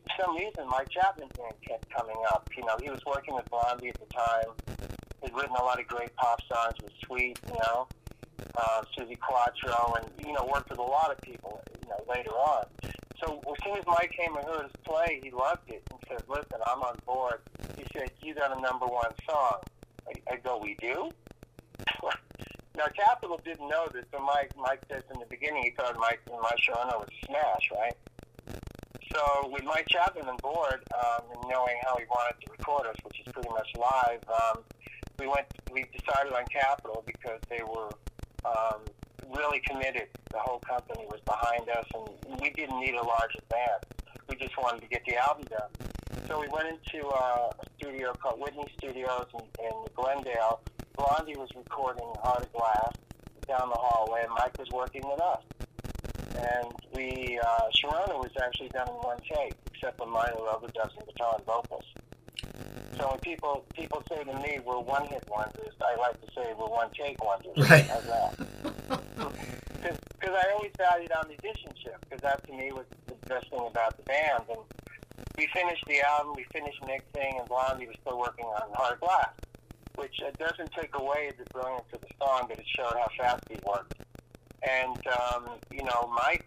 [0.04, 2.50] for some reason Mike Chapman's name kept coming up.
[2.56, 4.54] You know, he was working with Blondie at the time.
[5.24, 7.88] He'd written a lot of great pop songs with Sweet, you know,
[8.56, 12.32] uh, Suzi Quatro, and you know, worked with a lot of people, you know, later
[12.32, 12.66] on.
[13.24, 16.24] So as soon as Mike came and heard us play, he loved it and said,
[16.30, 17.42] "Listen, I'm on board."
[17.78, 19.60] He said, "You got a number one song."
[20.08, 21.10] I, I go, "We do."
[22.78, 26.22] now Capitol didn't know this, so Mike Mike says in the beginning he thought Mike
[26.30, 27.96] My Sharona was smash, right?
[29.14, 32.96] So with Mike Chapman on board, um, and knowing how he wanted to record us,
[33.04, 34.64] which is pretty much live, um,
[35.18, 35.48] we went.
[35.72, 37.90] We decided on Capitol because they were
[38.46, 38.86] um,
[39.36, 40.08] really committed.
[40.32, 43.84] The whole company was behind us, and we didn't need a larger band.
[44.30, 45.70] We just wanted to get the album done.
[46.28, 50.62] So we went into uh, a studio called Whitney Studios in, in Glendale.
[50.96, 52.94] Blondie was recording Heart of Glass
[53.48, 55.42] down the hallway, and Mike was working with us.
[56.40, 61.06] And we, uh, Sharona was actually done in one take, except for minor overdubs and
[61.08, 61.84] guitar and vocals.
[62.98, 66.54] So when people people say to me we're one hit wonders, I like to say
[66.58, 67.56] we're one take wonders.
[67.70, 67.86] Right.
[67.86, 68.38] How's that?
[70.20, 73.96] Because I always valued our musicianship, because that to me was the best thing about
[73.96, 74.44] the band.
[74.50, 74.60] And
[75.38, 79.32] we finished the album, we finished mixing, and Blondie was still working on Hard Glass,
[79.96, 83.44] which uh, doesn't take away the brilliance of the song, but it showed how fast
[83.50, 83.94] he worked.
[84.68, 86.46] And, um, you know, Mike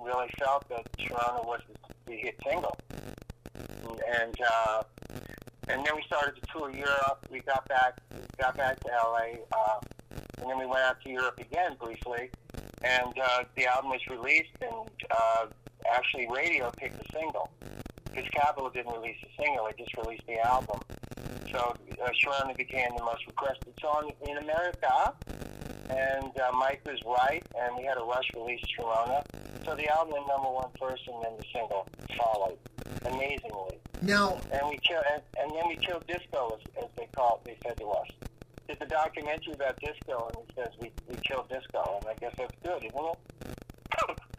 [0.00, 1.60] really felt that Toronto was
[2.06, 2.76] the hit single.
[4.20, 4.82] And, uh,
[5.68, 7.26] and then we started to tour Europe.
[7.30, 7.98] We got back,
[8.38, 9.80] got back to LA, uh,
[10.38, 12.30] and then we went out to Europe again briefly.
[12.82, 15.46] And uh, the album was released, and uh,
[15.90, 17.48] actually, radio picked the single
[18.04, 20.80] because Capitol didn't release the single; they just released the album.
[21.52, 25.14] So uh, Sharona became the most requested song in America,
[25.90, 29.22] and uh, Mike was right, and we had a rush release Sharona.
[29.64, 31.86] So the album went number one first, and then the single
[32.18, 32.58] followed
[33.06, 33.78] amazingly.
[34.02, 37.48] Now, And we killed, and, and then we killed disco, as, as they call it.
[37.62, 38.08] They said to us.
[38.66, 42.32] There's a documentary about disco, and it says we, we killed disco, and I guess
[42.36, 43.18] that's good, isn't it?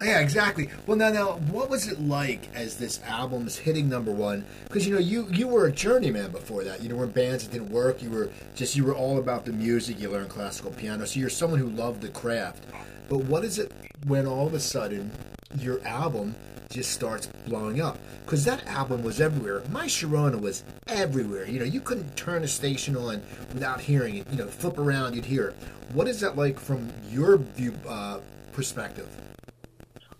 [0.02, 0.69] Yeah, exactly.
[0.86, 4.45] Well, now, now, what was it like as this album's hitting number one?
[4.65, 6.82] Because you know, you you were a journeyman before that.
[6.82, 8.02] You know, were in bands that didn't work.
[8.02, 9.99] You were just you were all about the music.
[9.99, 12.63] You learned classical piano, so you're someone who loved the craft.
[13.10, 13.71] But what is it
[14.08, 15.12] when all of a sudden
[15.60, 16.36] your album
[16.69, 17.97] just starts blowing up?
[18.26, 19.63] Because that album was everywhere.
[19.71, 21.45] My Sharona was everywhere.
[21.45, 23.21] You know, you couldn't turn a station on
[23.54, 24.28] without hearing it.
[24.32, 25.56] You know, flip around, you'd hear it.
[25.93, 27.73] What is that like from your view?
[27.88, 28.19] Uh,
[28.54, 29.08] perspective?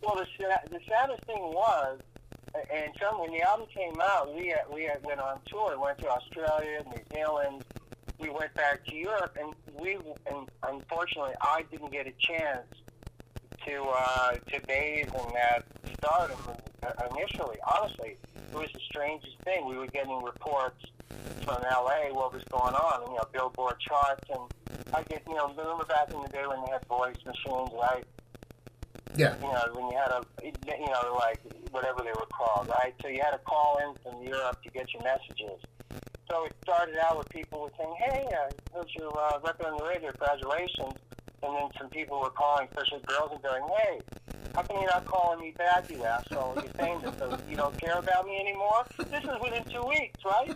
[0.04, 2.00] Well, the, sa- the saddest thing was,
[2.54, 5.80] and some when the album came out, we had, we had went on tour.
[5.80, 7.64] Went to Australia, New Zealand.
[8.20, 9.98] We went back to Europe, and we
[10.30, 12.68] and unfortunately, I didn't get a chance
[13.66, 15.64] to uh, to bathe in that
[15.98, 16.38] stardom
[17.12, 17.58] initially.
[17.76, 19.66] Honestly, it was the strangest thing.
[19.68, 20.84] We were getting reports
[21.44, 25.36] from LA what was going on, and, you know, Billboard charts, and I get, you
[25.36, 28.04] know, remember back in the day when they had voice machines, right?
[29.16, 29.36] Yeah.
[29.38, 31.40] You know, when you had a, you know, like
[31.72, 32.94] whatever they were called, right?
[33.02, 35.62] So you had to call in from Europe to get your messages.
[36.30, 39.78] So it started out with people were saying, "Hey, I heard your uh, record on
[39.78, 40.10] the radio.
[40.12, 40.94] Congratulations!"
[41.44, 44.00] And then some people were calling, especially girls, and going, "Hey,
[44.56, 46.54] how come you're not calling me back, you asshole?
[46.56, 50.56] You're famous, so you don't care about me anymore." This is within two weeks, right?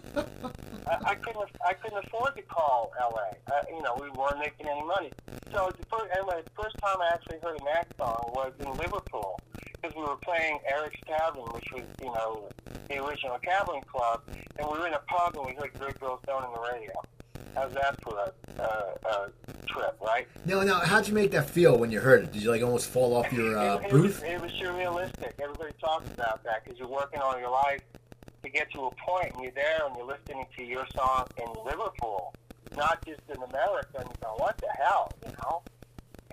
[0.87, 3.35] I, I couldn't, I couldn't afford to call LA.
[3.51, 5.11] Uh, you know, we weren't making any money.
[5.51, 8.71] So the first, anyway, the first time I actually heard a Knack song was in
[8.77, 9.39] Liverpool
[9.73, 12.49] because we were playing Eric's Tavern, which was, you know,
[12.89, 14.21] the original Cavern Club,
[14.57, 16.93] and we were in a pub and we heard Good Girls Don't on the radio.
[17.55, 20.27] How's that for a, uh, a trip, right?
[20.45, 22.31] Now, now, how'd you make that feel when you heard it?
[22.31, 24.21] Did you like almost fall off your uh, it, it booth?
[24.21, 25.33] Was, it was surrealistic.
[25.41, 27.81] Everybody talks about that because you're working all your life
[28.43, 31.47] to get to a point, and you're there and you're listening to your song in
[31.65, 32.33] Liverpool,
[32.75, 35.61] not just in America, and you go, "What the hell?" You know.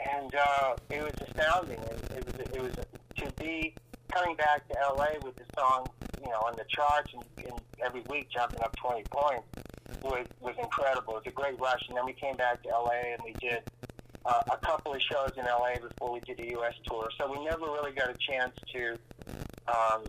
[0.07, 1.79] And uh, it was astounding.
[1.79, 2.73] It, it was it was
[3.17, 3.75] to be
[4.13, 5.87] coming back to LA with the song,
[6.23, 9.47] you know, on the charts and, and every week jumping up 20 points
[10.03, 11.17] was was incredible.
[11.17, 11.83] It was a great rush.
[11.89, 13.63] And then we came back to LA and we did
[14.27, 16.75] uh, a couple of shows in LA before we did a U.S.
[16.87, 17.09] tour.
[17.19, 18.93] So we never really got a chance to,
[19.69, 20.05] um,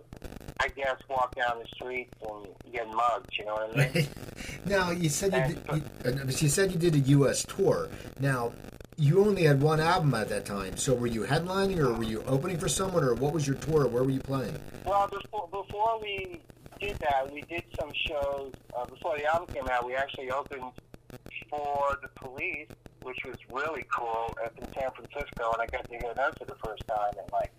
[0.60, 3.30] I guess, walk down the streets and get mugged.
[3.38, 4.08] You know what I mean?
[4.65, 7.45] now you said you, did, you, uh, you said you did a U.S.
[7.45, 7.89] tour.
[8.19, 8.54] Now
[8.98, 10.78] you only had one album at that time.
[10.78, 13.88] So were you headlining or were you opening for someone or what was your tour?
[13.88, 14.58] Where were you playing?
[14.86, 16.39] Well, before before we
[16.80, 18.54] did that, we did some shows.
[18.76, 20.64] Uh, before the album came out, we actually opened
[21.50, 22.68] for the Police,
[23.04, 26.46] which was really cool up in San Francisco, and I got to hear them for
[26.46, 27.14] the first time.
[27.20, 27.52] And like,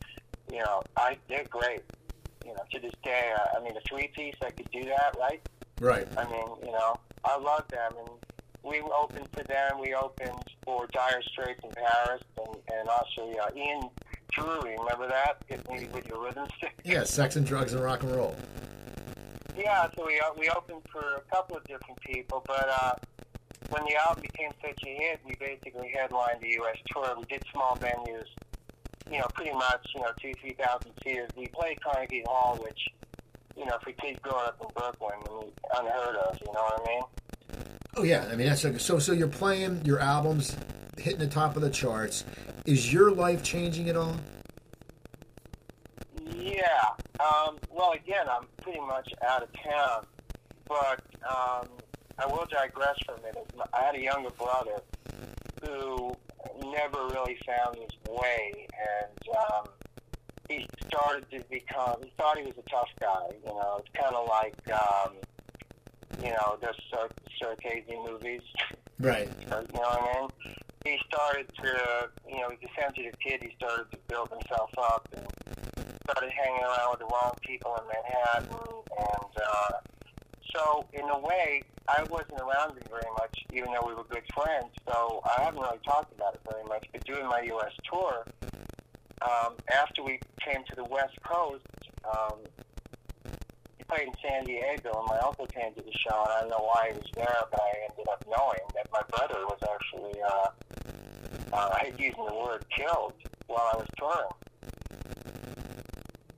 [0.51, 1.83] you know, I they're great.
[2.45, 5.17] You know, to this day, uh, I mean, a three piece, I could do that,
[5.19, 5.41] right?
[5.81, 6.07] Right.
[6.17, 8.09] I mean, you know, I love them, and
[8.63, 9.81] we opened for them.
[9.81, 13.89] We opened for Dire Straits in Paris, and, and also uh, Ian
[14.33, 14.79] Dury.
[14.79, 15.39] Remember that?
[15.47, 16.75] Hit me with your rhythm stick.
[16.85, 18.37] Yeah, sex and drugs and rock and roll.
[19.57, 22.95] Yeah, so we uh, we opened for a couple of different people, but uh,
[23.71, 26.77] when the album became such a hit, we basically headlined the U.S.
[26.91, 27.15] tour.
[27.19, 28.27] We did small venues,
[29.11, 31.31] you know, pretty much, you know, two, three thousand seaters.
[31.37, 32.89] We played Carnegie Hall, which,
[33.57, 36.39] you know, for kids growing up in Brooklyn, unheard of.
[36.47, 37.03] You know what I mean?
[37.97, 38.99] Oh yeah, I mean that's like, so.
[38.99, 40.55] So you're playing your albums,
[40.99, 42.25] hitting the top of the charts.
[42.67, 44.17] Is your life changing at all?
[46.35, 46.65] Yeah.
[47.21, 50.07] Um, well, again, I'm pretty much out of town,
[50.69, 51.69] but um,
[52.19, 53.51] I will digress for a minute.
[53.73, 54.83] I had a younger brother
[55.65, 56.15] who
[56.65, 59.67] never really found his way, and um,
[60.49, 61.97] he started to become.
[62.03, 63.29] He thought he was a tough guy.
[63.45, 64.55] You know, it's kind of like.
[64.71, 65.15] Um,
[66.23, 67.09] you know, the Sir,
[67.41, 68.43] Scorsese movies.
[68.99, 69.29] Right.
[69.41, 70.55] You know what I mean?
[70.85, 73.43] He started to, you know, he's a sensitive kid.
[73.43, 75.27] He started to build himself up and
[76.11, 78.49] started hanging around with the wrong people in Manhattan.
[78.97, 79.73] And uh,
[80.55, 84.25] so, in a way, I wasn't around him very much, even though we were good
[84.35, 84.71] friends.
[84.89, 86.87] So I haven't really talked about it very much.
[86.93, 87.73] But doing my U.S.
[87.91, 88.25] tour,
[89.23, 91.67] um, after we came to the West Coast,
[92.05, 92.39] um,
[93.89, 96.65] played in San Diego, and my uncle came to the show, and I don't know
[96.67, 100.49] why he was there, but I ended up knowing that my brother was actually, uh,
[101.53, 103.15] uh, I hate using the word killed
[103.47, 104.31] while I was touring.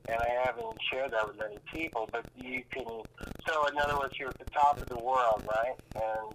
[0.08, 2.84] And I haven't shared that with many people, but you can,
[3.46, 5.76] so in other words, you're at the top of the world, right?
[5.94, 6.34] And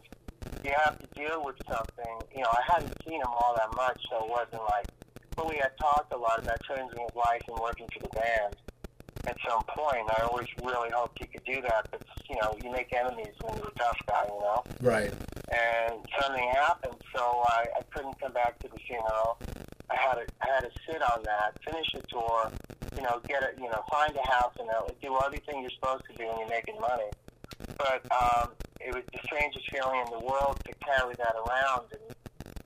[0.63, 3.99] you have to deal with something, you know, I hadn't seen him all that much,
[4.09, 4.85] so it wasn't like,
[5.35, 8.55] but we had talked a lot about changing his life and working for the band
[9.25, 10.09] at some point.
[10.17, 13.57] I always really hoped he could do that, but you know, you make enemies when
[13.57, 14.63] you're a tough guy, you know.
[14.81, 15.13] Right.
[15.51, 19.37] And something happened, so I, I couldn't come back to the funeral.
[19.89, 22.51] I had to I had to sit on that, finish the tour,
[22.95, 26.03] you know, get it, you know, find a house and uh, do everything you're supposed
[26.09, 27.09] to do when you're making money.
[27.77, 32.15] But um, it was the strangest feeling in the world to carry that around and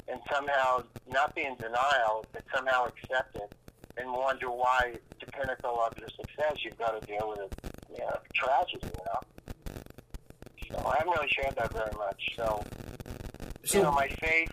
[0.10, 3.54] and somehow not be in denial, but somehow accept it
[3.98, 7.50] and wonder why the pinnacle of your success you've got to deal with a
[7.92, 9.20] you know, tragedy, you know.
[10.70, 12.30] So I haven't really shared that very much.
[12.36, 12.64] So,
[13.66, 14.52] So you know, my faith,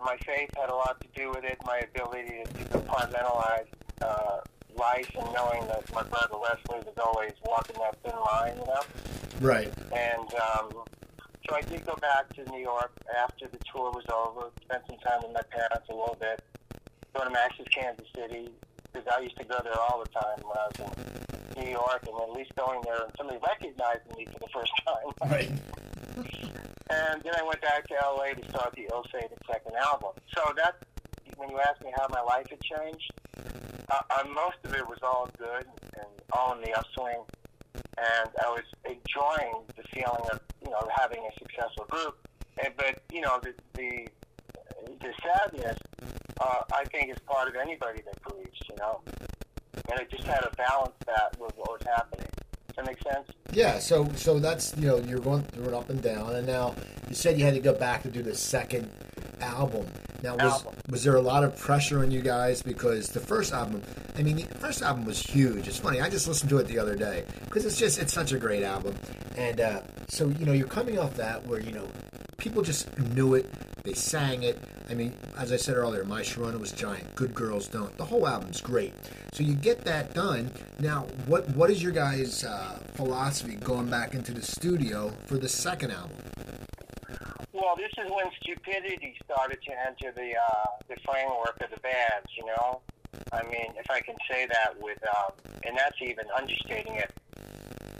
[0.00, 1.58] my faith had a lot to do with it.
[1.64, 3.66] My ability to compartmentalize
[4.02, 4.40] uh,
[4.76, 8.82] life and knowing that my brother Leslie was always walking that thin line, you know.
[9.40, 9.72] Right.
[9.92, 10.70] And um,
[11.48, 14.50] so I did go back to New York after the tour was over.
[14.64, 16.42] Spent some time with my parents a little bit.
[17.14, 18.48] Go to Max's Kansas City
[18.92, 20.94] because I used to go there all the time when I was
[21.56, 24.72] in New York, and at least going there and somebody recognizing me for the first
[24.86, 25.30] time.
[25.30, 25.50] Right.
[26.90, 30.10] And then I went back to LA to start the Ill-Fated second album.
[30.36, 30.76] So that,
[31.36, 34.98] when you ask me how my life had changed, uh, uh, most of it was
[35.02, 37.22] all good and all in the upswing.
[37.98, 42.16] And I was enjoying the feeling of, you know, having a successful group.
[42.62, 44.08] And, but, you know, the, the,
[45.00, 45.78] the sadness,
[46.40, 49.00] uh, I think, is part of anybody that grieves, you know.
[49.90, 52.26] And I just had to balance that with what was happening.
[52.74, 53.28] Does that make sense?
[53.52, 56.74] Yeah, so so that's you know you're going through it up and down, and now
[57.08, 58.90] you said you had to go back to do the second
[59.40, 59.86] album.
[60.22, 60.74] Now was Album.
[60.88, 63.82] was there a lot of pressure on you guys because the first album?
[64.16, 65.68] I mean, the first album was huge.
[65.68, 66.00] It's funny.
[66.00, 68.62] I just listened to it the other day because it's just it's such a great
[68.62, 68.94] album,
[69.36, 71.88] and uh, so you know you're coming off that where you know
[72.38, 73.50] people just knew it,
[73.84, 74.58] they sang it.
[74.88, 77.14] I mean, as I said earlier, My Sharona was giant.
[77.16, 77.96] Good Girls Don't.
[77.96, 78.94] The whole album's great.
[79.32, 80.50] So you get that done.
[80.78, 85.48] Now, what what is your guys' uh, philosophy going back into the studio for the
[85.48, 86.16] second album?
[87.52, 92.28] Well, this is when stupidity started to enter the uh, the framework of the bands.
[92.36, 92.80] You know,
[93.32, 95.32] I mean, if I can say that with, um,
[95.64, 97.10] and that's even understating it.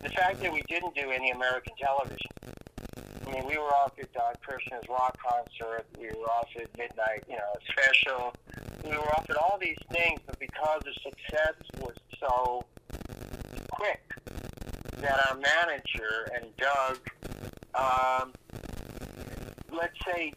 [0.02, 2.30] The fact that we didn't do any American television.
[3.32, 5.86] Mean, we were off at Don Kirshner's rock concert.
[5.98, 8.34] We were off at Midnight, you know, special.
[8.84, 12.64] We were off at all these things, but because the success was so
[13.70, 14.02] quick,
[14.98, 16.98] that our manager and Doug,
[17.74, 18.32] um,
[19.72, 20.34] let's say,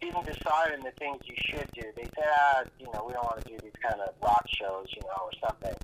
[0.00, 1.82] didn't decide on the things you should do.
[1.96, 4.88] They said, ah, you know, we don't want to do these kind of rock shows,
[4.94, 5.74] you know, or something.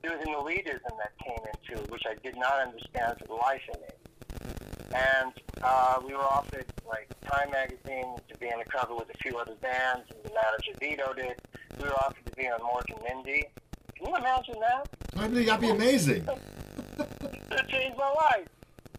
[0.00, 3.34] There was an elitism that came into it, which I did not understand for the
[3.34, 3.88] life of me.
[4.94, 5.32] And
[5.62, 9.36] uh, we were offered, like, Time Magazine to be on the cover with a few
[9.38, 11.40] other bands, and the manager vetoed it.
[11.78, 13.44] We were offered to be on Mork and Mindy.
[13.96, 14.88] Can you imagine that?
[15.16, 16.26] I think that'd be amazing.
[16.98, 18.48] it changed my life.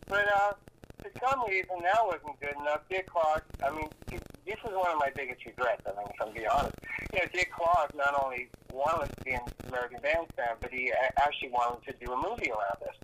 [0.07, 0.53] But uh,
[1.01, 2.81] for some reason, that wasn't good enough.
[2.89, 3.89] Dick Clark, I mean,
[4.45, 6.75] this was one of my biggest regrets, I mean, if I'm being honest.
[7.13, 11.49] You know, Dick Clark not only wanted to be an American Bandstand, but he actually
[11.49, 12.95] wanted to do a movie around us.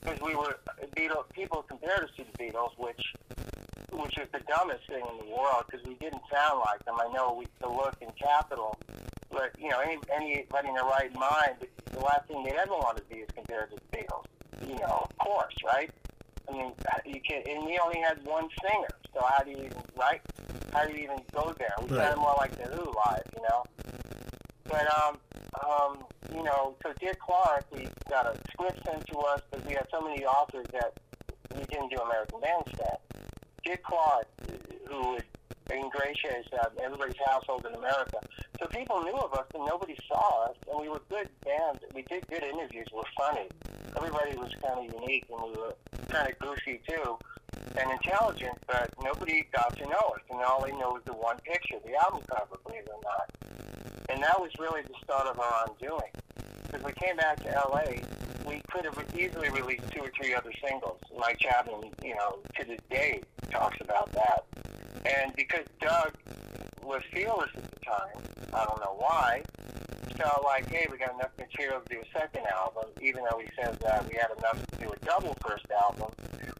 [0.00, 0.56] Because we were,
[0.96, 3.14] Beatles, people compared us to the Beatles, which
[3.92, 6.94] which was the dumbest thing in the world because we didn't sound like them.
[6.98, 8.78] I know we the look and capital,
[9.30, 11.56] but you know, any anybody in their right mind,
[11.92, 14.24] the last thing they'd ever want to be is compared to the Beatles.
[14.68, 15.90] You know, of course, right?
[16.48, 16.72] I mean,
[17.04, 20.20] you can, and we only had one singer, so how do you even, right?
[20.72, 21.72] How do you even go there?
[21.80, 22.06] We Right.
[22.06, 23.64] sounded more like the Who live, you know.
[24.64, 25.18] But um,
[25.68, 26.04] um,
[26.34, 29.86] you know, so Dick Clark, we got a script sent to us, but we had
[29.90, 30.94] so many offers that
[31.56, 32.98] we didn't do American Bandstand.
[33.64, 34.26] Dick Clark,
[34.88, 35.24] who would
[35.70, 38.18] ingratiate uh, everybody's household in America.
[38.58, 41.80] So people knew of us, and nobody saw us, and we were good bands.
[41.94, 42.86] We did good interviews.
[42.92, 43.48] We were funny.
[43.96, 45.74] Everybody was kind of unique, and we were
[46.08, 47.16] kind of goofy too,
[47.76, 48.58] and intelligent.
[48.66, 51.94] But nobody got to know us, and all they know was the one picture, the
[51.96, 53.89] album cover, believe it or not.
[54.20, 56.12] And that was really the start of our undoing.
[56.66, 58.02] Because we came back to L.A.,
[58.46, 60.98] we could have easily released two or three other singles.
[61.18, 64.44] Mike Chapman, you know, to this day talks about that.
[65.06, 66.12] And because Doug
[66.82, 69.42] was fearless at the time, I don't know why,
[70.20, 73.48] felt like, hey, we got enough material to do a second album, even though he
[73.56, 76.10] says that we had enough to do a double first album,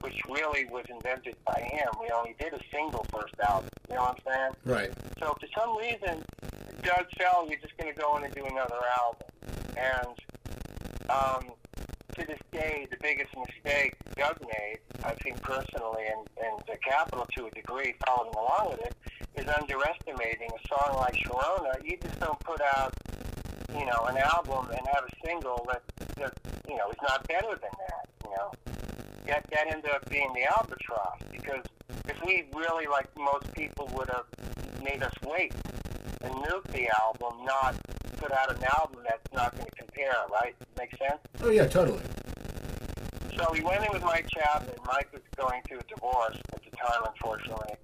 [0.01, 1.89] which really was invented by him.
[2.01, 3.69] We only did a single first album.
[3.91, 4.53] You know what I'm saying?
[4.65, 4.91] Right.
[5.19, 6.25] So for some reason,
[6.83, 9.29] Doug felt we're just going to go in and do another album.
[9.77, 10.17] And
[11.11, 11.53] um,
[12.15, 17.27] to this day, the biggest mistake Doug made, I think personally, and, and the Capitol
[17.37, 18.95] to a degree following along with it,
[19.37, 21.85] is underestimating a song like Sharona.
[21.85, 22.95] You just don't put out,
[23.73, 25.83] you know, an album and have a single that,
[26.17, 26.33] that
[26.69, 28.53] you know, is not better than that, you know.
[29.27, 31.65] That, that ended up being the albatross because
[32.07, 34.25] if we really, like most people, would have
[34.83, 35.53] made us wait
[36.29, 37.75] nuke the album, not
[38.17, 40.55] put out an album that's not going to compare, right?
[40.79, 41.21] Make sense?
[41.43, 42.03] Oh yeah, totally.
[43.37, 44.75] So we went in with Mike Chapman.
[44.87, 47.75] Mike was going through a divorce at the time, unfortunately,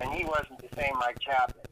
[0.00, 1.64] and he wasn't the same Mike Chapman.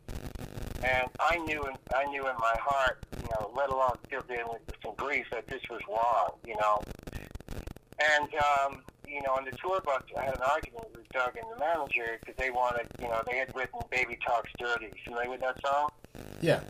[0.82, 4.58] And I knew, in, I knew in my heart, you know, let alone still dealing
[4.66, 6.80] with some grief, that this was wrong, you know.
[8.00, 11.46] And um, you know, on the tour bus, I had an argument with Doug and
[11.52, 15.40] the manager because they wanted, you know, they had written "Baby Talks Dirty." Familiar with
[15.40, 15.90] that song?
[16.40, 16.60] Yeah.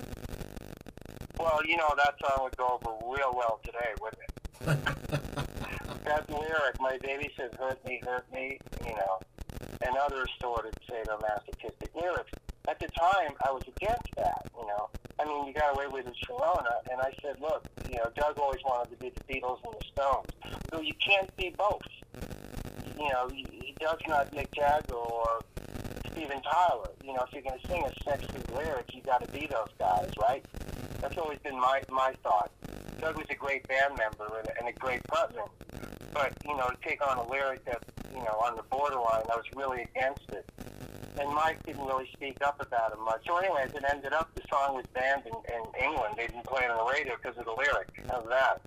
[1.38, 6.04] Well, you know, that song would go over real well today, wouldn't it?
[6.04, 9.18] that lyric, "My baby says hurt me, hurt me," you know,
[9.86, 12.32] and other sordid sadomasochistic lyrics.
[12.68, 14.90] At the time, I was against that, you know.
[15.18, 18.38] I mean, you got away with it, Sharona, and I said, look, you know, Doug
[18.38, 20.28] always wanted to be the Beatles and the Stones.
[20.70, 21.80] So you can't be both.
[22.98, 25.40] You know, he, he does not Mick Jagger or
[26.18, 26.90] Steven Tyler.
[27.04, 29.68] You know, if you're going to sing a sexy lyric, you got to be those
[29.78, 30.44] guys, right?
[31.00, 32.50] That's always been my my thought.
[33.00, 35.48] Doug was a great band member and, and a great frontman,
[36.12, 39.36] but you know, to take on a lyric that you know on the borderline, I
[39.36, 40.44] was really against it.
[41.20, 43.26] And Mike didn't really speak up about it much.
[43.26, 46.14] So, anyways, it ended up the song was banned in, in England.
[46.16, 47.88] They didn't play it on the radio because of the lyric.
[48.10, 48.60] How's that?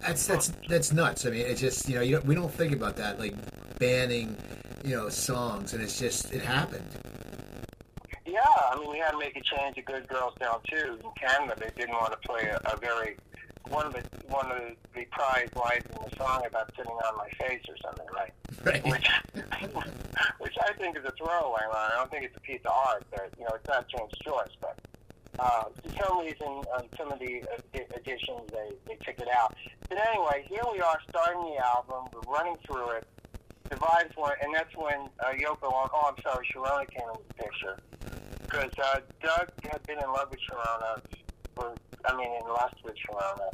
[0.00, 1.26] That's that's that's nuts.
[1.26, 3.34] I mean, it's just you know you don't, we don't think about that like
[3.78, 4.36] banning
[4.86, 6.88] you know songs, and it's just it happened.
[8.24, 10.98] Yeah, I mean, we had to make a change to Good Girls Don't too.
[11.02, 13.16] In Canada, they didn't want to play a, a very
[13.68, 14.60] one of the one of
[14.94, 18.32] the prized lines in the song about sitting on my face or something, right?
[18.64, 18.84] Right.
[18.84, 19.10] Which,
[20.38, 21.90] which I think is a throwaway line.
[21.92, 23.04] I don't think it's a piece of art.
[23.10, 24.78] But you know, it's not James Joyce, but
[25.40, 27.42] uh, for some reason, on some of the
[27.74, 29.56] editions, they they took it out.
[29.88, 32.06] But anyway, here we are starting the album.
[32.12, 33.06] We're running through it.
[33.68, 35.64] The vibes were, and that's when uh, Yoko.
[35.64, 37.78] Oh, I'm sorry, Sharona came into the picture
[38.42, 41.00] because uh, Doug had been in love with Sharona
[41.54, 43.50] for, I mean, in lust with Sharona.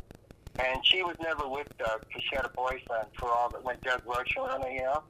[0.59, 3.77] And she was never with Doug because she had a boyfriend for all that when
[3.83, 5.03] Doug wrote Sharona, you know?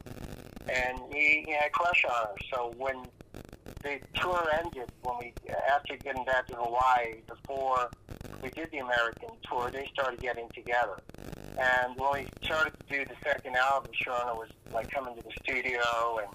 [0.68, 2.34] And he, he had a crush on her.
[2.54, 3.04] So when
[3.82, 5.34] the tour ended, when we,
[5.74, 7.90] after getting back to Hawaii, before
[8.40, 11.00] we did the American tour, they started getting together.
[11.58, 15.32] And when we started to do the second album, Sharona was like coming to the
[15.42, 16.28] studio and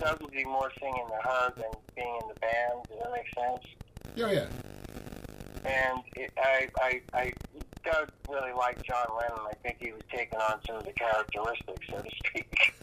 [0.00, 2.84] Doug would be more singing the her than being in the band.
[2.88, 3.66] Does that make sense?
[4.14, 4.46] Yeah, yeah.
[5.64, 7.32] And it, I, I, I,
[7.84, 9.46] Doug really liked John Lennon.
[9.50, 12.74] I think he was taking on some of the characteristics, so to speak.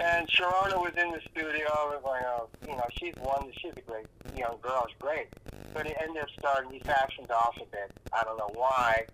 [0.00, 1.66] and Sharona was in the studio.
[1.68, 3.50] I was like, oh, you know, she's one.
[3.60, 4.06] She's a great
[4.36, 4.86] young girl.
[4.88, 5.28] She's great.
[5.74, 6.72] But it ended up starting.
[6.72, 7.90] He factioned off a bit.
[8.12, 9.06] I don't know why.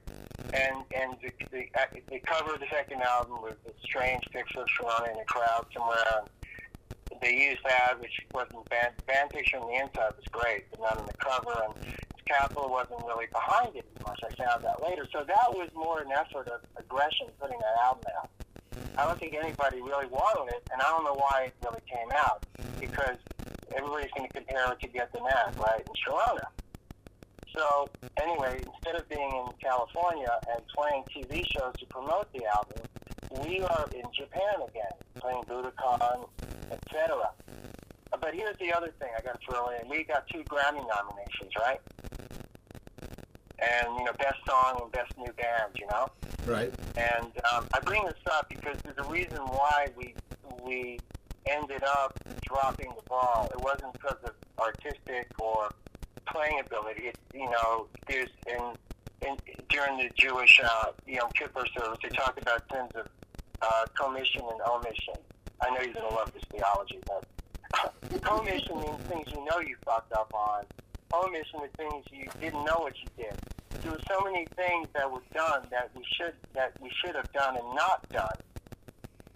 [0.55, 4.61] And and the, the, uh, the cover of the second album was a strange picture
[4.61, 5.99] of Sharona in a crowd somewhere.
[6.19, 6.29] And
[7.21, 8.93] they used that, which wasn't band.
[9.07, 11.55] Band picture on the inside was great, but not on the cover.
[11.65, 11.75] And
[12.27, 14.21] Capitol wasn't really behind it much.
[14.23, 15.07] I found that later.
[15.13, 18.31] So that was more an effort of aggression putting that album out.
[18.99, 22.09] I don't think anybody really wanted it, and I don't know why it really came
[22.15, 22.45] out
[22.81, 23.17] because
[23.75, 26.47] everybody's going to compare it to Get the Knack, right, in Sharona.
[27.55, 27.89] So
[28.21, 32.83] anyway, instead of being in California and playing TV shows to promote the album,
[33.47, 36.29] we are in Japan again, playing Budokan,
[36.71, 37.31] etc.
[38.11, 39.89] But here's the other thing I got to throw in.
[39.89, 41.81] We got two Grammy nominations, right?
[43.61, 46.09] And, you know, best song and best new band, you know?
[46.47, 46.73] Right.
[46.97, 50.15] And um, I bring this up because there's a reason why we
[50.65, 50.99] we
[51.47, 53.49] ended up dropping the ball.
[53.53, 55.71] It wasn't because of artistic or
[56.27, 57.09] playing ability.
[57.09, 58.75] It, you know, there's in,
[59.27, 59.37] in
[59.69, 63.09] during the Jewish uh, Yom Kippur service, they talk about sins of
[63.63, 65.15] uh, commission and omission.
[65.61, 69.77] I know you're going to love this theology, but commission means things you know you
[69.85, 70.65] fucked up on.
[71.13, 73.35] Omission is things you didn't know what you did.
[73.83, 77.31] There were so many things that were done that we should that we should have
[77.33, 78.37] done and not done.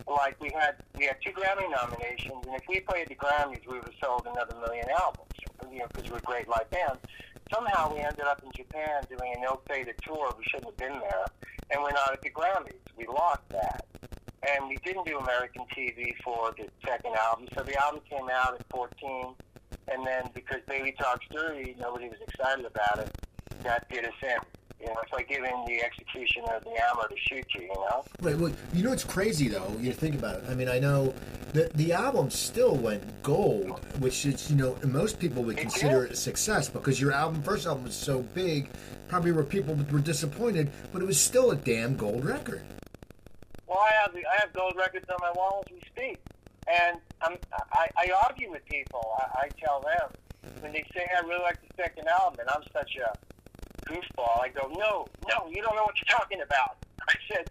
[0.07, 3.75] Like we had we had two Grammy nominations, and if we played the Grammys, we
[3.75, 5.31] would have sold another million albums.
[5.71, 6.99] You know, because we're a great live band.
[7.53, 10.33] Somehow we ended up in Japan doing an ill-fated tour.
[10.37, 11.25] We shouldn't have been there,
[11.71, 12.81] and we're not at the Grammys.
[12.97, 13.87] We lost that
[14.49, 17.49] and we didn't do American TV for the second album.
[17.57, 19.35] So the album came out at 14,
[19.89, 23.11] and then because Baby Talks Dirty, nobody was excited about it.
[23.63, 24.37] That did us in.
[24.81, 27.63] You know, it's like giving the execution of the ammo to shoot you.
[27.63, 28.05] You know.
[28.21, 28.37] Right.
[28.37, 29.73] Well, you know what's crazy though.
[29.81, 30.45] You think about it.
[30.49, 31.15] I mean, I know
[31.53, 36.03] the the album still went gold, which is you know most people would It consider
[36.03, 36.11] did.
[36.11, 38.71] it a success because your album, first album, was so big.
[39.07, 42.63] Probably where people were disappointed, but it was still a damn gold record.
[43.73, 46.19] Well, I have the, I have gold records on my wall as we speak,
[46.69, 47.39] and I'm,
[47.73, 49.01] I, I argue with people.
[49.17, 50.11] I, I tell them
[50.61, 53.17] when they say I really like the second album, and I'm such a
[53.89, 54.43] goofball.
[54.43, 56.77] I go, no, no, you don't know what you're talking about.
[57.09, 57.47] I said,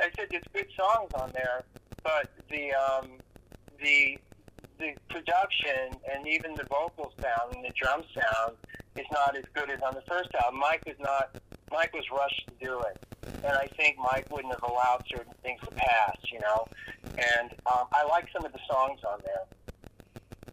[0.00, 1.62] I said there's good songs on there,
[2.02, 3.10] but the um,
[3.78, 4.16] the
[4.78, 8.56] the production and even the vocal sound and the drum sound
[8.96, 10.58] is not as good as on the first album.
[10.58, 11.36] Mike was not
[11.70, 12.96] Mike was rushed to do it.
[13.44, 16.66] And I think Mike wouldn't have allowed certain things to pass, you know.
[17.04, 19.44] And um, I like some of the songs on there,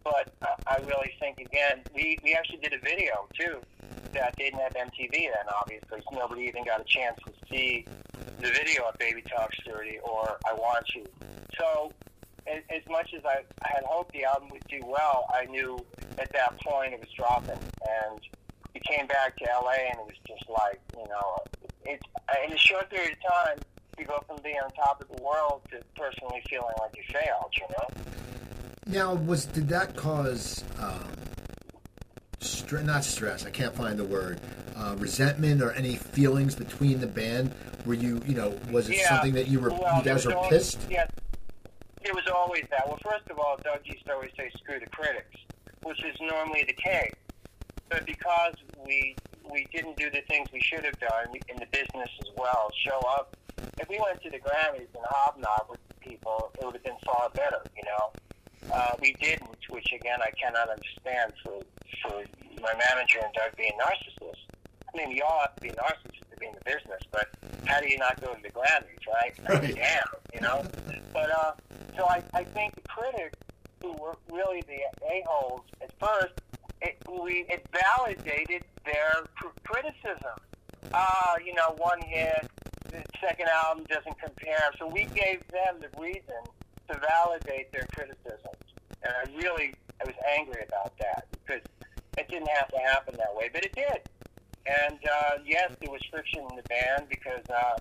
[0.04, 3.60] but uh, I really think again, we we actually did a video too
[4.14, 7.86] that didn't have MTV then, obviously, so nobody even got a chance to see
[8.40, 11.06] the video of Baby Talks Dirty or I Want You.
[11.58, 11.92] So
[12.48, 15.80] as, as much as I had hoped the album would do well, I knew
[16.20, 17.58] at that point it was dropping.
[17.58, 18.20] And
[18.74, 21.38] we came back to LA and it was just like, you know,
[21.86, 22.04] it's
[22.46, 23.58] in a short period of time,
[23.98, 27.54] you go from being on top of the world to personally feeling like you failed,
[27.56, 28.04] you know?
[28.86, 31.12] Now, was did that cause um,
[32.40, 33.46] stre- not stress?
[33.46, 34.40] I can't find the word.
[34.76, 37.54] Uh, resentment or any feelings between the band?
[37.86, 40.36] Were you, you know, was it Yeah, something that you were, well, you guys were
[40.36, 40.80] was pissed?
[40.90, 41.06] Yeah,
[42.02, 42.88] it was always that.
[42.88, 45.40] Well, first of all, Doug used to always say, screw the critics,
[45.84, 47.14] which is normally the case.
[47.90, 48.56] But because
[48.86, 49.16] we
[49.52, 53.00] we didn't do the things we should have done in the business as well, show
[53.18, 53.36] up.
[53.80, 57.30] If we went to the Grammys and hobnob with people, it would have been far
[57.34, 58.74] better, you know.
[58.74, 61.62] Uh, we didn't, which again I cannot understand for
[62.02, 62.24] for
[62.62, 64.48] my manager and Doug being narcissists.
[64.94, 67.28] I mean, we all have to be narcissists to be in the business, but
[67.66, 69.34] how do you not go to the Grammys, right?
[69.50, 69.76] Right.
[69.76, 70.64] Damn, you know.
[71.14, 71.52] But uh,
[71.98, 73.38] so I, I think the critics
[73.82, 76.34] who were really the a holes at first,
[76.84, 80.38] it we it validated their cr- criticism.
[80.94, 82.48] Uh, you know, one hit,
[82.92, 84.70] the second album doesn't compare.
[84.78, 86.44] So we gave them the reason
[86.90, 88.62] to validate their criticisms,
[89.02, 91.62] and I really I was angry about that because
[92.18, 94.02] it didn't have to happen that way, but it did.
[94.66, 97.80] And uh, yes, there was friction in the band because uh,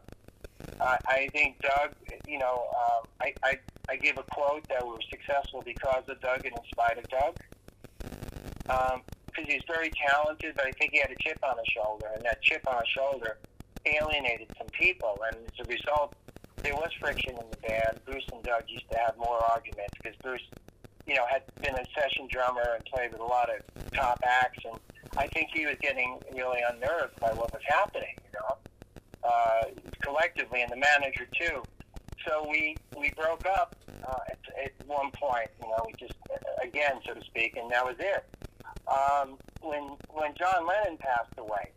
[0.81, 1.95] I, I think Doug,
[2.27, 6.21] you know, um, I, I I give a quote that we were successful because of
[6.21, 7.37] Doug and in spite of Doug.
[8.69, 12.07] Um, because he's very talented, but I think he had a chip on his shoulder,
[12.15, 13.39] and that chip on his shoulder
[13.87, 16.15] alienated some people, and as a result,
[16.63, 18.01] there was friction in the band.
[18.05, 20.43] Bruce and Doug used to have more arguments because Bruce,
[21.07, 24.59] you know, had been a session drummer and played with a lot of top acts,
[24.65, 24.79] and
[25.17, 28.57] I think he was getting really unnerved by what was happening, you know,
[29.25, 29.63] uh,
[30.03, 31.63] collectively, and the manager too.
[32.27, 33.75] So we we broke up
[34.07, 36.15] uh, at, at one point, you know, we just
[36.63, 38.25] again, so to speak, and that was it.
[38.89, 41.71] Um, when when John Lennon passed away,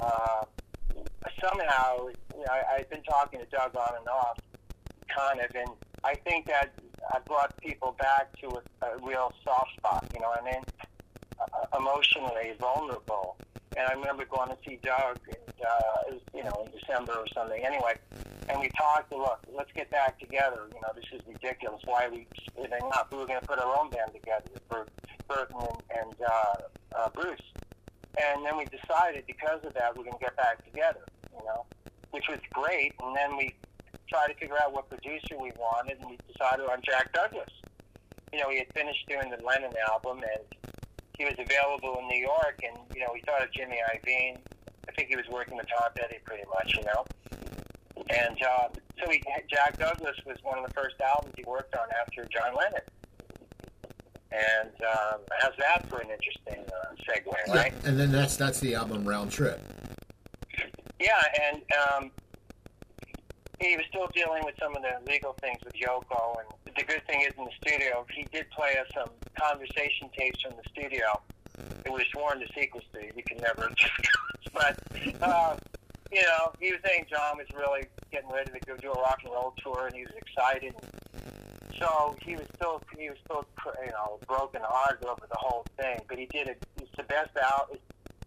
[0.00, 0.44] uh,
[1.42, 4.38] somehow you know, I, I've been talking to Doug on and off,
[5.08, 5.68] kind of, and
[6.02, 6.72] I think that
[7.12, 10.10] I brought people back to a, a real soft spot.
[10.14, 10.62] You know I mean?
[11.40, 13.36] Uh, emotionally vulnerable.
[13.76, 17.26] And I remember going to see Doug, and, uh, was, you know, in December or
[17.34, 17.64] something.
[17.64, 17.94] Anyway,
[18.48, 19.12] and we talked.
[19.12, 20.68] Look, let's get back together.
[20.72, 21.82] You know, this is ridiculous.
[21.84, 23.10] Why are we splitting up?
[23.10, 24.88] We were going to put our own band together, Bert,
[25.28, 25.56] Berton
[25.94, 26.54] and, uh,
[26.96, 27.40] uh, Bruce.
[28.20, 31.04] And then we decided because of that we're going to get back together.
[31.36, 31.66] You know,
[32.14, 32.94] which was great.
[33.02, 33.54] And then we
[34.08, 37.50] tried to figure out what producer we wanted, and we decided on Jack Douglas.
[38.32, 40.46] You know, he had finished doing the Lennon album, and
[41.18, 44.38] he was available in New York, and you know, we thought of Jimmy Iovine.
[44.88, 47.04] I think he was working with Tom Petty pretty much, you know.
[48.10, 48.68] And uh,
[49.02, 52.54] so he, Jack Douglas was one of the first albums he worked on after John
[52.54, 52.86] Lennon.
[54.34, 57.72] And um, how's that for an interesting uh, segue, right?
[57.72, 59.60] Yeah, and then that's that's the album Round Trip.
[60.98, 62.10] Yeah, and um,
[63.60, 66.36] he was still dealing with some of the legal things with Yoko.
[66.40, 70.42] And the good thing is, in the studio, he did play us some conversation tapes
[70.42, 71.20] from the studio.
[71.84, 73.12] It was sworn to secrecy.
[73.14, 73.90] We could never discuss.
[74.54, 74.78] But,
[75.20, 75.56] uh,
[76.12, 79.18] you know, he was saying John was really getting ready to go do a rock
[79.24, 80.74] and roll tour, and he was excited.
[81.78, 83.44] So he was still, he was still,
[83.84, 85.98] you know, broken hearted over the whole thing.
[86.08, 86.64] But he did it.
[86.80, 87.76] It's the best out.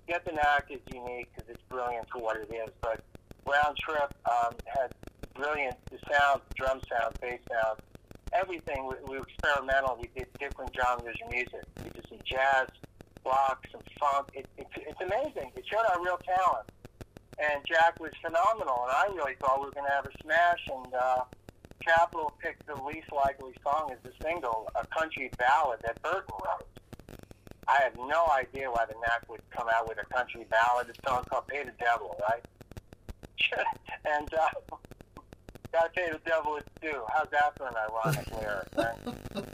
[0.07, 2.73] Get the Knack is unique because it's brilliant for what it is.
[2.81, 3.03] But
[3.45, 4.93] Round Trip um, had
[5.33, 7.79] brilliant the sound, drum sound, bass sound,
[8.33, 8.87] everything.
[8.87, 9.97] We, we were experimental.
[9.99, 11.63] We did different genres of music.
[11.83, 12.67] We did some jazz,
[13.25, 14.29] rock, some funk.
[14.33, 15.51] It, it, it's amazing.
[15.55, 16.69] It showed our real talent.
[17.39, 20.67] And Jack was phenomenal, and I really thought we were going to have a smash.
[20.73, 21.21] And uh,
[21.79, 26.67] Capitol picked the least likely song as the single, a country ballad that Berton wrote.
[27.67, 30.87] I have no idea why the Knack would come out with a country ballad.
[30.89, 32.43] It's song called "Pay the Devil," right?
[34.05, 34.49] and uh,
[35.71, 37.03] gotta pay the devil its due.
[37.13, 38.67] How's that for an ironic lyric?
[38.75, 39.45] Right?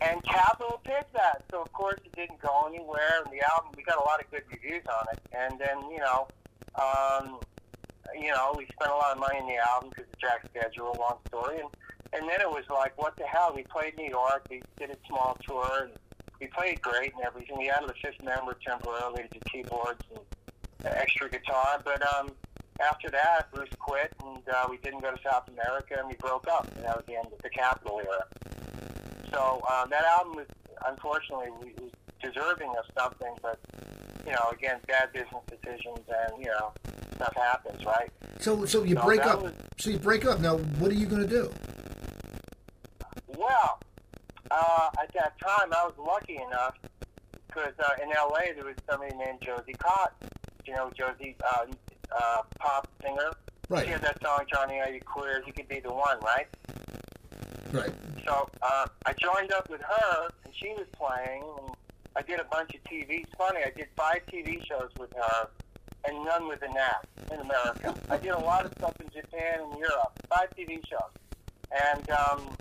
[0.00, 3.22] and Capitol picked that, so of course it didn't go anywhere.
[3.24, 5.20] And the album, we got a lot of good reviews on it.
[5.32, 6.28] And then you know,
[6.74, 7.40] um,
[8.14, 10.96] you know, we spent a lot of money on the album because of Jack's schedule.
[10.98, 11.68] Long story, and
[12.12, 13.52] and then it was like, what the hell?
[13.54, 14.46] We played New York.
[14.50, 15.92] We did a small tour, and
[16.40, 17.58] we played great and everything.
[17.58, 20.20] We added a fifth member temporarily to keyboards and
[20.84, 22.30] extra guitar, but um,
[22.80, 26.46] after that, Bruce quit, and uh, we didn't go to South America, and we broke
[26.48, 28.24] up, and that was the end of the Capitol era.
[29.32, 30.46] So um, that album was,
[30.86, 31.90] unfortunately, was
[32.22, 33.58] deserving of something, but
[34.28, 36.72] you know, again, bad business decisions, and you know,
[37.14, 38.10] stuff happens, right?
[38.40, 39.42] So, so you No, break up.
[39.42, 40.38] was- So you break up.
[40.40, 41.50] Now, what are you going to do?
[43.26, 43.80] Well,
[44.50, 46.74] uh, at that time, I was lucky enough
[47.46, 48.52] because uh, in L.A.
[48.54, 50.28] there was somebody named Josie Cotton.
[50.66, 51.64] You know, Josie, uh,
[52.14, 53.30] uh, pop singer.
[53.70, 53.86] Right.
[53.86, 55.42] She had that song, Johnny, Are You Queer?
[55.46, 56.46] You Could Be the One, right?
[57.72, 57.92] Right.
[58.26, 61.70] So uh, I joined up with her, and she was playing, and
[62.18, 63.22] I did a bunch of TV.
[63.22, 65.48] It's funny, I did five TV shows with her,
[66.04, 67.94] and none with a Knack in America.
[68.10, 71.14] I did a lot of stuff in Japan and Europe, five TV shows.
[71.70, 72.56] And um,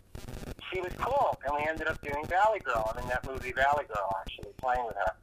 [0.71, 2.93] she was cool, and we ended up doing Valley Girl.
[2.93, 5.13] I'm in that movie Valley Girl, actually, playing with her.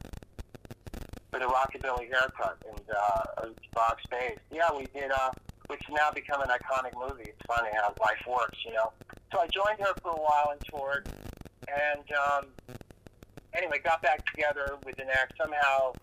[1.31, 4.37] With a rockabilly haircut and uh, a box face.
[4.51, 5.31] Yeah, we did, uh,
[5.67, 7.29] which now become an iconic movie.
[7.29, 8.91] It's funny how life works, you know.
[9.31, 11.07] So I joined her for a while and toured,
[11.69, 12.47] and um,
[13.57, 15.31] anyway, got back together with a Knack.
[15.39, 15.93] Somehow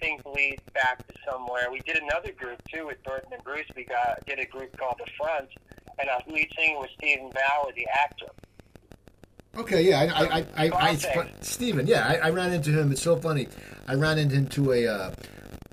[0.00, 1.70] things lead back to somewhere.
[1.70, 3.66] We did another group too with Berton and Bruce.
[3.76, 5.48] We got did a group called The Front,
[5.98, 8.26] and our lead singer was Steven Bauer, the actor.
[9.54, 11.28] Okay, yeah, I, I, I, I, I.
[11.42, 12.90] Steven, yeah, I, I ran into him.
[12.90, 13.48] It's so funny.
[13.86, 15.14] I ran into him to a uh,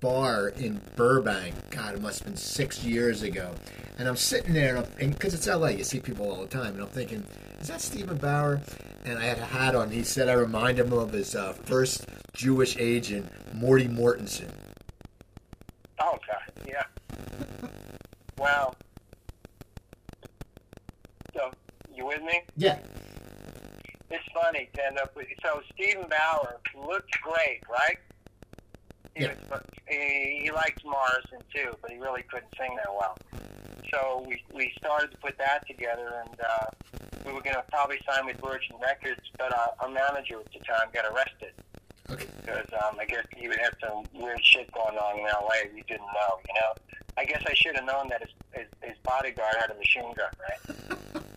[0.01, 1.55] bar in Burbank.
[1.69, 3.55] God, it must have been six years ago.
[3.99, 6.81] And I'm sitting there, and because it's L.A., you see people all the time, and
[6.81, 7.21] I'm thinking,
[7.59, 8.61] is that Steven Bauer?
[9.03, 9.89] And I had a hat on.
[9.91, 14.49] He said I remind him of his uh, first Jewish agent, Morty Mortensen.
[16.01, 16.83] Oh God, yeah.
[18.37, 18.73] Wow.
[21.33, 21.51] So
[21.93, 22.41] you with me?
[22.55, 22.79] Yeah.
[24.09, 25.27] It's funny to end up with.
[25.43, 27.97] So Steven Bauer looked great, right?
[29.15, 29.33] He, Yeah.
[29.51, 33.17] was, he, he liked Morrison too, but he really couldn't sing that well.
[33.91, 36.65] So we we started to put that together, and uh,
[37.25, 40.59] we were going to probably sign with Virgin Records, but uh, our manager at the
[40.59, 41.53] time got arrested
[42.11, 42.25] Okay.
[42.41, 45.69] because um, I guess he would have some weird shit going on in L.A.
[45.73, 46.73] We didn't know, you know.
[47.17, 50.31] I guess I should have known that his, his, his bodyguard had a machine gun,
[50.39, 50.77] right?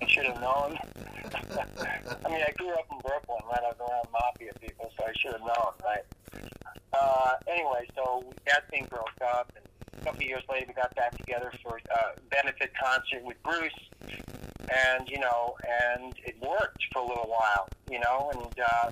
[0.00, 0.78] I should have known.
[2.24, 3.61] I mean, I grew up in Brooklyn, right?
[3.64, 6.05] I was around mafia people, so I should have known, right?
[6.92, 9.64] Uh, anyway, so that thing broke up, and
[10.03, 13.72] a couple of years later, we got back together for a benefit concert with Bruce,
[14.11, 15.55] and you know,
[15.94, 18.90] and it worked for a little while, you know, and uh,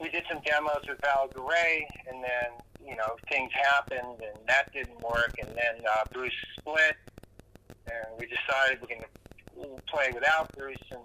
[0.00, 4.72] we did some demos with Val Garay, and then you know things happened, and that
[4.72, 6.96] didn't work, and then uh, Bruce split,
[7.86, 11.02] and we decided we're going to play without Bruce, and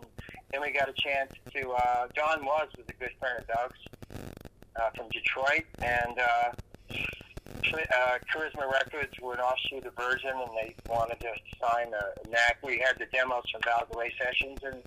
[0.52, 1.70] then we got a chance to.
[1.72, 3.80] Uh, Don Was was a good friend of Doug's
[4.78, 6.52] uh, from Detroit, and uh,
[7.50, 11.32] uh, Charisma Records were an offshoot of Virgin, and they wanted to
[11.62, 12.58] sign a Knack.
[12.64, 14.82] We had the demos from Val Garay sessions, and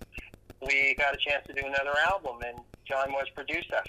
[0.63, 3.87] we got a chance to do another album, and Don Was produced us.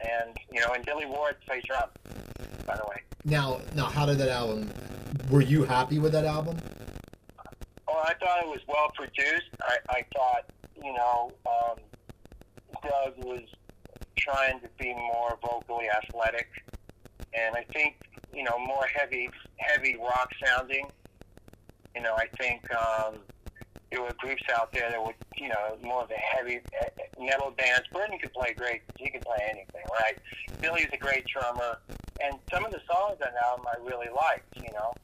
[0.00, 1.88] And you know, and Billy Ward plays drum,
[2.66, 3.02] by the way.
[3.24, 4.70] Now, now, how did that album?
[5.30, 6.56] Were you happy with that album?
[7.88, 9.50] Oh, I thought it was well produced.
[9.62, 10.44] I, I thought,
[10.82, 11.78] you know, um,
[12.82, 13.42] Doug was
[14.16, 16.48] trying to be more vocally athletic,
[17.34, 17.96] and I think,
[18.32, 20.86] you know, more heavy, heavy rock sounding.
[21.94, 23.16] You know, I think um,
[23.90, 27.50] there were groups out there that would, you know, more of a heavy eh, metal
[27.50, 27.84] bands.
[27.92, 30.16] Berton could play great; he could play anything, right?
[30.60, 31.78] Billy's a great drummer,
[32.22, 34.56] and some of the songs on that album I really liked.
[34.56, 34.94] You know,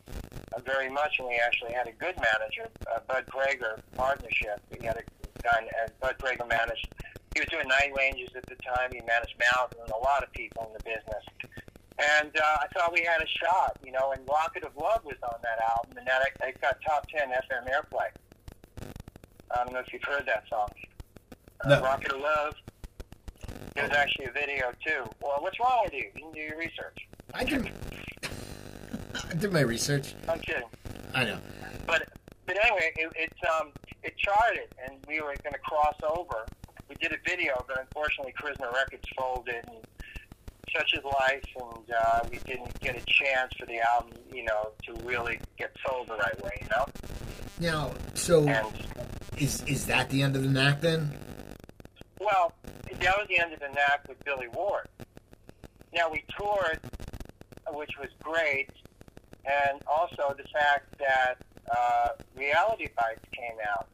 [0.54, 4.60] uh, very much, and we actually had a good manager, uh, Bud Prager partnership.
[4.70, 5.02] We had a
[5.42, 6.88] guy, uh, Bud Prager managed.
[7.34, 8.90] He was doing Night Ranges at the time.
[8.92, 11.24] He managed Mountain and a lot of people in the business.
[11.98, 14.12] And uh, I thought we had a shot, you know.
[14.12, 17.68] And Rocket o' Love was on that album, and that it got top ten FM
[17.70, 18.08] airplay.
[19.50, 20.68] I don't know if you've heard that song.
[21.64, 21.82] Uh, No.
[21.82, 22.54] Rocket o' Love.
[23.76, 25.04] There's actually a video too.
[25.22, 26.06] Well, what's wrong with you?
[26.14, 26.96] You can do your research.
[27.32, 27.70] I did.
[29.30, 30.14] I did my research.
[30.28, 30.68] I'm kidding.
[31.14, 31.38] I know.
[31.86, 32.08] But
[32.46, 33.70] but anyway, it, it um
[34.02, 36.44] it charted, and we were going to cross over.
[36.88, 39.78] We did a video, but unfortunately, Charisma Records folded, and
[40.74, 44.70] such is life, and uh, we didn't get a chance for the album, you know,
[44.84, 46.86] to really get sold the right way, you know.
[47.60, 48.66] Now, so And
[49.38, 51.16] is is that the end of the Knack then?
[52.20, 52.52] well,
[53.00, 54.88] that was the end of the Knack with Billy Ward.
[55.94, 56.80] Now we toured,
[57.72, 58.70] which was great,
[59.44, 61.36] and also the fact that
[61.76, 63.88] uh, Reality Bites came out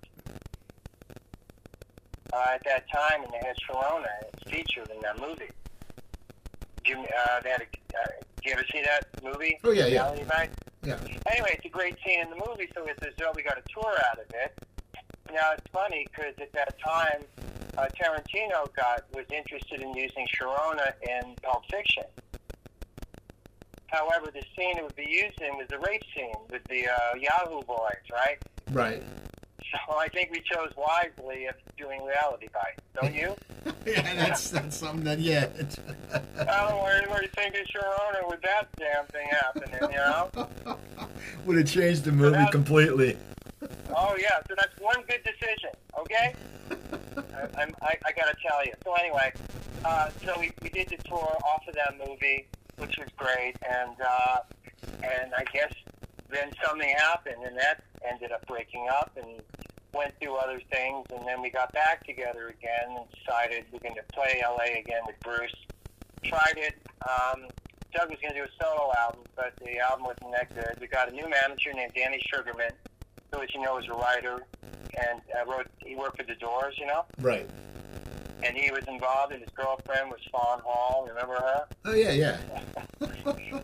[2.32, 5.50] uh, at that time, they had Sharona it's featured in that movie.
[6.90, 8.06] You, uh, they had a, uh,
[8.42, 9.60] you ever see that movie?
[9.62, 10.12] Oh, yeah, yeah.
[10.82, 10.98] Yeah.
[11.30, 13.62] Anyway, it's a great scene in the movie, so it's as though we got a
[13.72, 14.58] tour out of it.
[15.32, 17.22] Now it's funny because at that time,
[17.78, 22.02] uh, Tarantino got was interested in using Sharona in Pulp Fiction.
[23.86, 27.14] However, the scene it would be used in was the rape scene with the uh,
[27.20, 28.38] Yahoo boys, right?
[28.72, 29.02] Right.
[29.72, 33.34] So I think we chose wisely of doing reality bites, don't you?
[33.86, 35.44] yeah, that's that's something that yeah.
[35.58, 35.76] it's-
[36.12, 39.96] I don't know where, where you think of Sharona with that damn thing happening, you
[39.96, 40.30] know?
[41.46, 43.16] Would have changed the movie that- completely.
[43.94, 46.34] Oh yeah, so that's one good decision, okay?
[46.70, 48.72] I, I'm, I, I gotta tell you.
[48.84, 49.32] So anyway,
[49.84, 52.46] uh, so we, we did the tour off of that movie,
[52.78, 54.38] which was great, and uh,
[55.02, 55.72] and I guess
[56.30, 59.40] then something happened, and that ended up breaking up, and
[59.94, 63.94] went through other things, and then we got back together again, and decided we're going
[63.96, 65.54] to play LA again with Bruce.
[66.22, 66.74] Tried it.
[67.08, 67.46] Um,
[67.92, 70.78] Doug was going to do a solo album, but the album wasn't that good.
[70.80, 72.70] We got a new manager named Danny Sugerman,
[73.32, 74.38] who, as you know, is a writer,
[75.08, 75.66] and uh, wrote.
[75.84, 77.48] He worked for The Doors, you know, Right.
[78.44, 79.32] and he was involved.
[79.32, 81.04] And his girlfriend was Fawn Hall.
[81.08, 81.64] Remember her?
[81.84, 82.38] Oh yeah, yeah.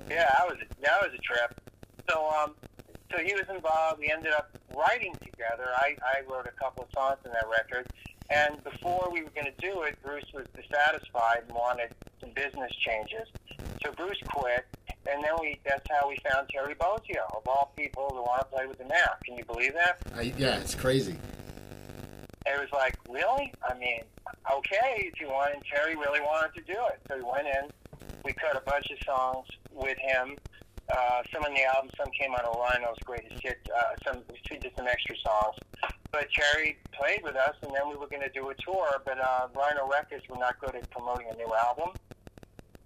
[0.08, 1.60] Yeah, that was a, that was a trip.
[2.08, 2.54] So um,
[3.10, 4.00] so he was involved.
[4.00, 5.68] We ended up writing together.
[5.76, 7.86] I I wrote a couple of songs in that record.
[8.28, 12.72] And before we were going to do it, Bruce was dissatisfied and wanted some business
[12.74, 13.28] changes.
[13.84, 14.66] So Bruce quit,
[15.08, 18.66] and then we—that's how we found Terry Bozzio, of all people, who want to play
[18.66, 19.22] with the Knack.
[19.24, 19.98] Can you believe that?
[20.16, 21.16] I, yeah, it's crazy.
[22.46, 23.52] it was like, really?
[23.68, 24.00] I mean,
[24.52, 26.98] okay, if you want, and Terry really wanted to do it.
[27.08, 27.70] So we went in,
[28.24, 30.36] we cut a bunch of songs with him.
[30.94, 33.58] Uh, some on the album, some came on Rhino's greatest hit.
[33.74, 35.56] Uh, some we did some extra songs.
[36.12, 39.02] But Terry played with us, and then we were going to do a tour.
[39.04, 41.90] But uh, Rhino Records were not good at promoting a new album.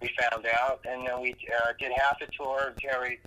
[0.01, 2.68] We found out, and then we uh, did half a tour.
[2.68, 3.20] And Terry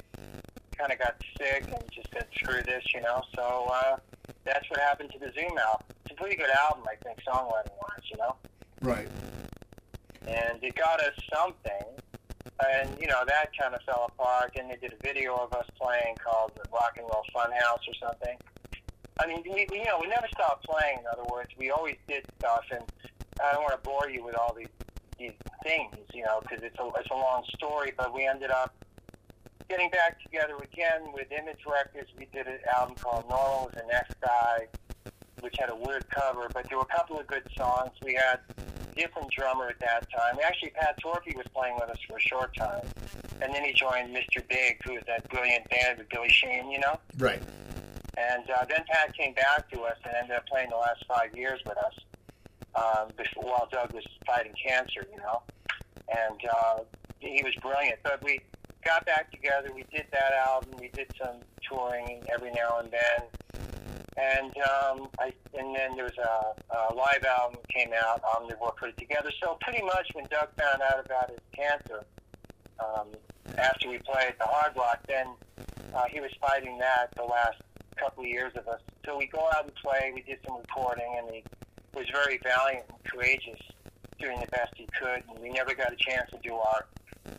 [0.77, 3.21] kind of got sick and just said, "Screw this," you know.
[3.35, 3.97] So uh,
[4.43, 5.85] that's what happened to the Zoom album.
[6.03, 8.35] It's a pretty good album, I think, songwriting wise, you know.
[8.81, 9.07] Right.
[10.27, 11.85] And it got us something,
[12.59, 14.55] and you know that kind of fell apart.
[14.59, 17.95] And they did a video of us playing called the Rock and Roll Funhouse or
[18.01, 18.37] something.
[19.19, 20.99] I mean, we, you know we never stopped playing.
[20.99, 22.83] In other words, we always did stuff, and
[23.43, 24.67] I don't want to bore you with all these
[25.17, 25.33] these
[25.63, 27.93] things, you know, because it's a it's a long story.
[27.95, 28.73] But we ended up
[29.69, 32.11] getting back together again with Image Records.
[32.17, 34.67] We did an album called Normal as the Next Guy,
[35.39, 37.91] which had a weird cover, but there were a couple of good songs.
[38.03, 38.39] We had
[38.93, 40.37] different drummer at that time.
[40.45, 42.85] Actually, Pat Torpey was playing with us for a short time,
[43.41, 44.47] and then he joined Mr.
[44.47, 46.99] Big, who was that brilliant band with Billy Sheehan, you know.
[47.17, 47.41] Right.
[48.17, 51.35] And uh, then Pat came back to us and ended up playing the last five
[51.35, 51.93] years with us
[52.75, 55.41] um, before, while Doug was fighting cancer, you know.
[56.09, 56.79] And uh,
[57.19, 57.99] he was brilliant.
[58.03, 58.39] But we
[58.85, 59.69] got back together.
[59.73, 60.73] We did that album.
[60.79, 61.37] We did some
[61.67, 63.27] touring every now and then.
[64.15, 68.21] And um, I, and then there was a, a live album came out.
[68.23, 69.31] Omnivore put it together.
[69.41, 72.05] So pretty much when Doug found out about his cancer,
[72.79, 73.07] um,
[73.57, 75.27] after we played the Hard Rock, then
[75.95, 77.57] uh, he was fighting that the last
[77.95, 78.81] couple of years of us.
[79.05, 80.11] So we go out and play.
[80.13, 81.43] We did some recording, and he
[81.95, 83.59] was very valiant and courageous,
[84.19, 85.23] doing the best he could.
[85.29, 86.85] And we never got a chance to do our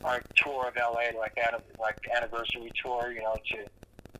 [0.03, 3.65] our tour of LA, like an like anniversary tour, you know, to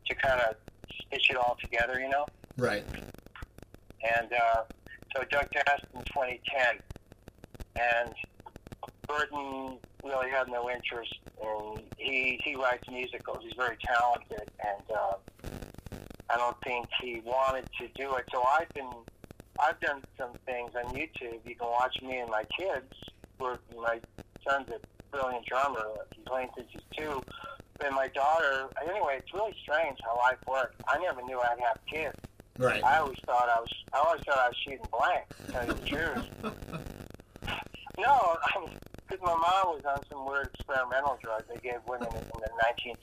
[0.05, 0.55] to kind of
[1.01, 2.25] stitch it all together, you know.
[2.57, 2.83] Right.
[4.17, 4.63] And uh,
[5.15, 6.79] so Doug passed in 2010,
[7.79, 8.13] and
[9.07, 11.15] Berton really had no interest.
[11.43, 13.39] And he he writes musicals.
[13.41, 15.15] He's very talented, and uh,
[16.29, 18.25] I don't think he wanted to do it.
[18.33, 18.89] So I've been
[19.59, 21.39] I've done some things on YouTube.
[21.45, 22.93] You can watch me and my kids.
[23.37, 23.99] Where my
[24.47, 24.79] son's a
[25.11, 25.85] brilliant drummer.
[26.15, 27.21] He's playing since he's two.
[27.83, 30.75] And my daughter, anyway, it's really strange how life works.
[30.87, 32.17] I never knew I'd have kids.
[32.57, 32.83] Right.
[32.83, 33.69] I always thought I was.
[33.93, 35.25] I always thought I was shooting blank.
[35.45, 36.29] To tell you the truth.
[37.97, 38.37] No,
[39.07, 42.49] because my mom was on some weird experimental drug they gave women in the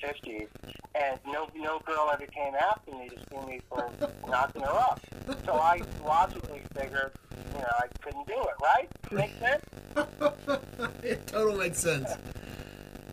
[0.04, 0.48] 1950s,
[0.94, 3.90] and no no girl ever came after me to sue me for
[4.28, 5.00] knocking her up.
[5.46, 7.12] So I logically figured,
[7.54, 8.54] you know, I couldn't do it.
[8.60, 8.88] Right?
[9.10, 9.64] Make sense?
[11.02, 12.10] it totally makes sense.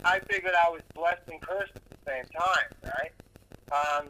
[0.04, 3.12] I figured I was blessed and cursed at the same time, right?
[3.72, 4.08] Um,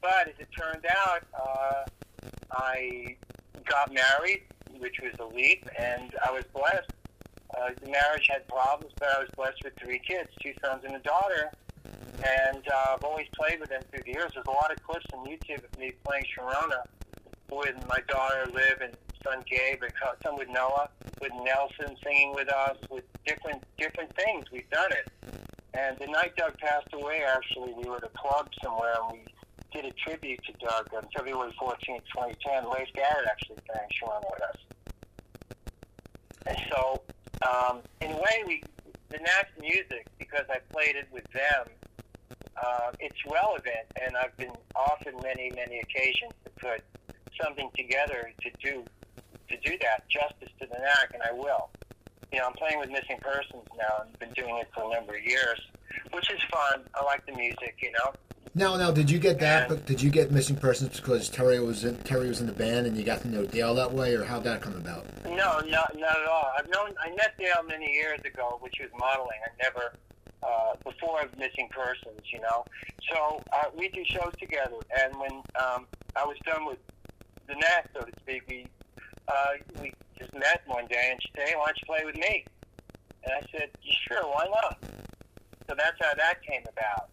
[0.00, 1.84] but as it turned out, uh,
[2.52, 3.16] I
[3.64, 4.42] got married,
[4.78, 6.90] which was a leap, and I was blessed.
[7.56, 10.94] Uh, the marriage had problems, but I was blessed with three kids, two sons and
[10.94, 11.50] a daughter.
[12.26, 14.30] And uh, I've always played with them through the years.
[14.34, 16.84] There's a lot of clips on YouTube of me playing Sharona
[17.50, 18.94] with my daughter Liv and
[19.24, 19.92] son Gabe, and
[20.22, 20.88] some with Noah,
[21.20, 24.46] with Nelson singing with us, with different different things.
[24.52, 25.10] We've done it,
[25.74, 29.24] And the night Doug passed away, actually, we were at a club somewhere and we
[29.72, 32.64] did a tribute to Doug on February 14th, 2010.
[32.70, 34.60] Leif Garrett actually sang Sharon with us.
[36.46, 37.02] And so,
[37.46, 38.62] um, in a way, we
[39.10, 41.66] the Knack's music, because I played it with them,
[42.56, 46.82] uh, it's relevant, and I've been offered many, many occasions to put
[47.42, 48.84] something together to do
[49.48, 51.70] to do that justice to the Knack, and I will.
[52.32, 55.16] You know, I'm playing with missing persons now, and been doing it for a number
[55.16, 55.58] of years,
[56.12, 56.84] which is fun.
[56.94, 58.14] I like the music, you know.
[58.54, 59.68] Now, now, did you get that?
[59.68, 62.86] But did you get missing persons because Terry was in Terry was in the band
[62.86, 65.06] and you got to know Dale that way, or how'd that come about?
[65.24, 66.52] No, not not at all.
[66.58, 69.38] I've known I met Dale many years ago, which was modeling.
[69.46, 69.92] I never
[70.42, 72.64] uh, before of missing persons, you know.
[73.12, 75.86] So uh, we do shows together, and when um,
[76.16, 76.78] I was done with
[77.46, 78.66] the Knack, so to speak, we
[79.28, 82.16] uh, we just met one day, and she said, "Hey, why don't you play with
[82.16, 82.44] me?"
[83.24, 83.70] And I said,
[84.08, 84.78] "Sure, why not?"
[85.68, 87.10] So that's how that came about.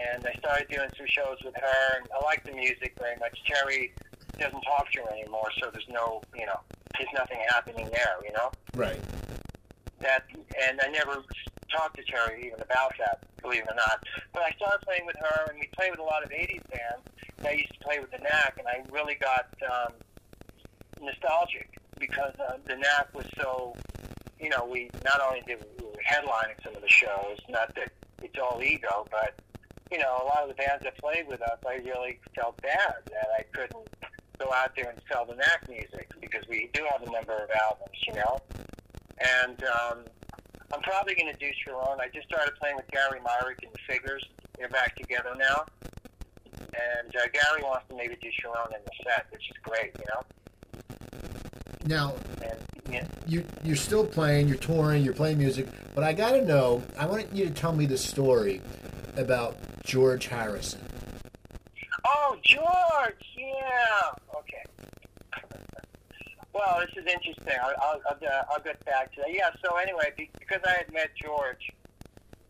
[0.00, 3.38] And I started doing some shows with her, and I like the music very much.
[3.46, 3.92] Terry
[4.38, 6.60] doesn't talk to her anymore, so there's no, you know,
[6.96, 8.50] there's nothing happening there, you know.
[8.74, 9.00] Right.
[10.00, 10.24] That,
[10.66, 11.22] and I never
[11.70, 14.02] talked to Terry even about that, believe it or not.
[14.32, 17.06] But I started playing with her, and we played with a lot of '80s bands.
[17.38, 19.92] And I used to play with the Knack, and I really got um,
[21.00, 23.74] nostalgic because uh, the Knack was so,
[24.40, 27.90] you know, we not only did we were headlining some of the shows, not that
[28.22, 29.34] it's all ego, but
[29.92, 32.94] you know, a lot of the bands that played with us, I really felt bad
[33.10, 33.88] that I couldn't
[34.38, 37.50] go out there and sell the Knack music because we do have a number of
[37.50, 38.38] albums, you know.
[39.44, 39.98] And um,
[40.72, 42.00] I'm probably going to do Sharon.
[42.00, 44.24] I just started playing with Gary Myrick and the Figures.
[44.58, 45.66] They're back together now.
[46.48, 50.04] And uh, Gary wants to maybe do Sharon in the set, which is great, you
[50.08, 50.22] know.
[51.84, 52.58] Now, And
[52.90, 56.82] yeah, you you're still playing, you're touring, you're playing music, but I got to know.
[56.98, 58.62] I want you to tell me the story
[59.16, 60.80] about George Harrison.
[62.06, 64.36] Oh, George, yeah.
[64.36, 64.64] Okay.
[66.52, 67.54] well, this is interesting.
[67.62, 69.34] I'll, I'll, I'll, uh, I'll get back to that.
[69.34, 71.70] Yeah, so anyway, because I had met George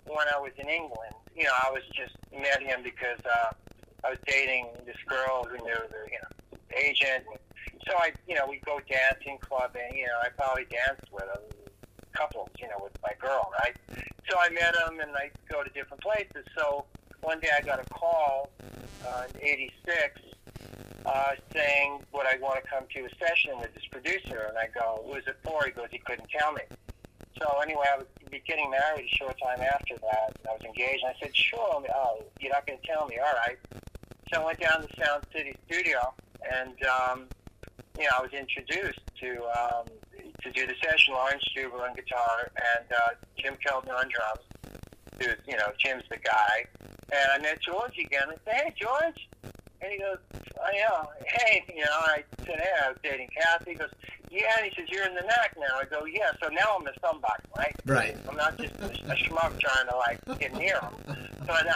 [0.07, 3.53] when I was in England, you know, I was just met him because uh,
[4.05, 7.25] I was dating this girl who knew the, you know, agent.
[7.89, 11.62] So I, you know, we go dancing, clubbing, you know, I probably danced with him,
[12.13, 13.77] couples, you know, with my girl, right?
[14.31, 16.45] So I met him and I go to different places.
[16.57, 16.85] So
[17.23, 18.51] one day I got a call
[19.07, 20.21] uh, in '86
[21.05, 24.69] uh, saying would I want to come to a session with this producer, and I
[24.73, 26.63] go, "Who is it for?" He goes, "He couldn't tell me."
[27.41, 28.07] So anyway, I was
[28.47, 30.37] getting married a short time after that.
[30.39, 33.19] And I was engaged, and I said, "Sure." Oh, you're not going to tell me?
[33.19, 33.59] All right.
[34.33, 36.15] So I went down to Sound City Studio,
[36.51, 37.27] and um,
[37.99, 39.87] you know, I was introduced to um,
[40.43, 41.15] to do the session.
[41.15, 44.47] Laurence Juber on guitar, and uh, Jim Keltner on drums.
[45.19, 46.65] Who's you know, Jim's the guy.
[47.13, 48.25] And I met George again.
[48.29, 49.29] I said, "Hey, George,"
[49.81, 50.19] and he goes,
[50.59, 51.91] "Oh yeah, hey," you know.
[51.91, 53.91] I said, "Hey, I was dating Kathy." He goes,
[54.31, 56.87] "Yeah," and he says, "You're in the Knack now." I go, "Yeah." So now I'm
[56.87, 57.75] a somebody, right?
[57.85, 58.17] Right.
[58.29, 61.17] I'm not just a, a schmuck trying to like get near him.
[61.47, 61.75] But uh,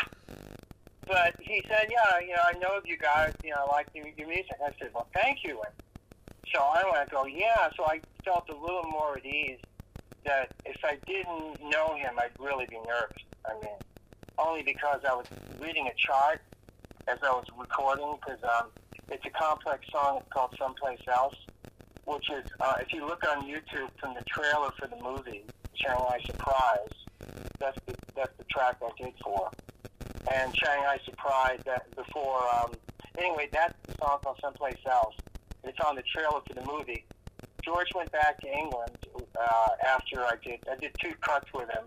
[1.06, 3.34] but he said, "Yeah, you know, I know of you guys.
[3.44, 5.74] You know, I like your, your music." I said, "Well, thank you." And
[6.52, 9.60] so I went to go, "Yeah." So I felt a little more at ease
[10.24, 13.22] that if I didn't know him, I'd really be nervous.
[13.46, 13.76] I mean,
[14.38, 15.26] only because I was
[15.60, 16.40] reading a chart
[17.06, 18.66] as I was recording because um,
[19.08, 20.22] it's a complex song.
[20.30, 21.36] Called "Someplace Else,"
[22.04, 26.18] which is uh, if you look on YouTube from the trailer for the movie Shanghai
[26.26, 26.90] Surprise,
[27.60, 29.48] that's the that's the track I did for.
[30.32, 32.72] And Shanghai Surprise that before um,
[33.16, 35.14] anyway that's the song called "Someplace Else."
[35.62, 37.04] It's on the trailer for the movie.
[37.66, 38.96] George went back to England
[39.38, 41.84] uh, after I did I did two cuts with him,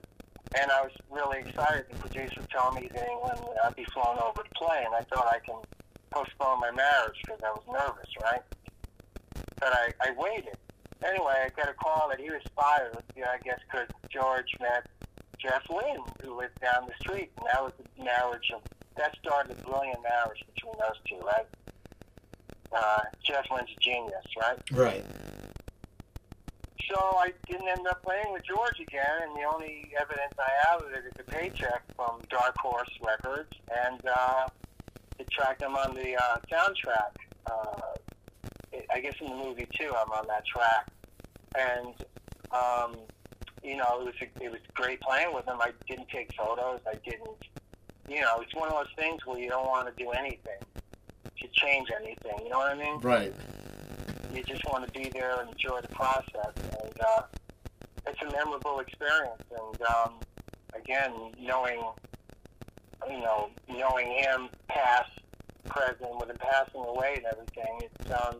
[0.60, 1.86] and I was really excited.
[1.90, 5.02] The producer told me he's in England I'd be flown over to play, and I
[5.04, 5.56] thought I can
[6.12, 8.42] postpone my marriage because I was nervous, right?
[9.60, 10.58] But I, I waited.
[11.02, 14.52] Anyway, I got a call that he was fired, you know, I guess because George
[14.60, 14.86] met
[15.40, 18.62] Jeff Lynne, who lived down the street, and that was the marriage of,
[18.98, 21.48] that started a brilliant marriage between those two, right?
[22.76, 24.58] Uh, Jeff Lynne's a genius, right?
[24.74, 25.06] Right.
[26.90, 30.82] So I didn't end up playing with George again, and the only evidence I have
[30.82, 33.52] of it is a paycheck from Dark Horse Records,
[33.86, 34.48] and uh,
[35.20, 37.14] it tracked him on the uh, soundtrack.
[37.46, 37.82] Uh,
[38.72, 40.88] it, I guess in the movie too, I'm on that track,
[41.56, 41.94] and
[42.52, 42.98] um,
[43.64, 45.58] you know it was a, it was great playing with him.
[45.60, 46.80] I didn't take photos.
[46.88, 47.38] I didn't,
[48.08, 50.60] you know, it's one of those things where you don't want to do anything
[51.40, 52.40] to change anything.
[52.44, 53.00] You know what I mean?
[53.02, 53.34] Right.
[54.34, 56.54] You just want to be there and enjoy the process.
[56.84, 57.22] And uh,
[58.08, 59.42] it's a memorable experience.
[59.52, 60.14] And um,
[60.76, 61.82] again, knowing,
[63.10, 65.12] you know, knowing him past,
[65.66, 68.36] present, with him passing away and everything, it's, um,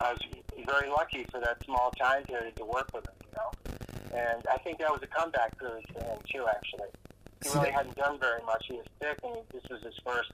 [0.00, 0.20] I was
[0.66, 4.18] very lucky for that small time period to work with him, you know.
[4.18, 6.88] And I think that was a comeback period for him, too, actually.
[7.42, 8.64] He really hadn't done very much.
[8.68, 10.32] He was sick, and this was his first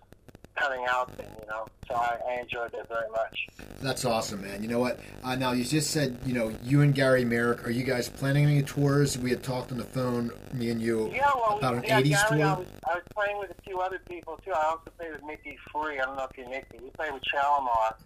[0.61, 1.67] coming out thing, you know.
[1.89, 3.49] So I, I enjoyed that very much.
[3.81, 4.63] That's awesome, man.
[4.63, 5.01] You know what?
[5.25, 7.67] Uh, now you just said, you know, you and Gary Myrick.
[7.67, 9.19] Are you guys planning any tours?
[9.19, 12.29] We had talked on the phone, me and you, Yeah, well, about an yeah, '80s
[12.29, 14.53] Gary, I was, I was playing with a few other people too.
[14.53, 15.99] I also played with Mickey Free.
[15.99, 16.79] I don't know if you know Mickey.
[16.83, 17.97] We played with Shalimar,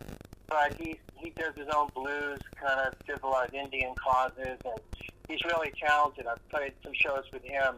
[0.49, 4.81] but he he does his own blues, kind of civilized Indian causes, and
[5.29, 6.27] he's really talented.
[6.27, 7.77] I've played some shows with him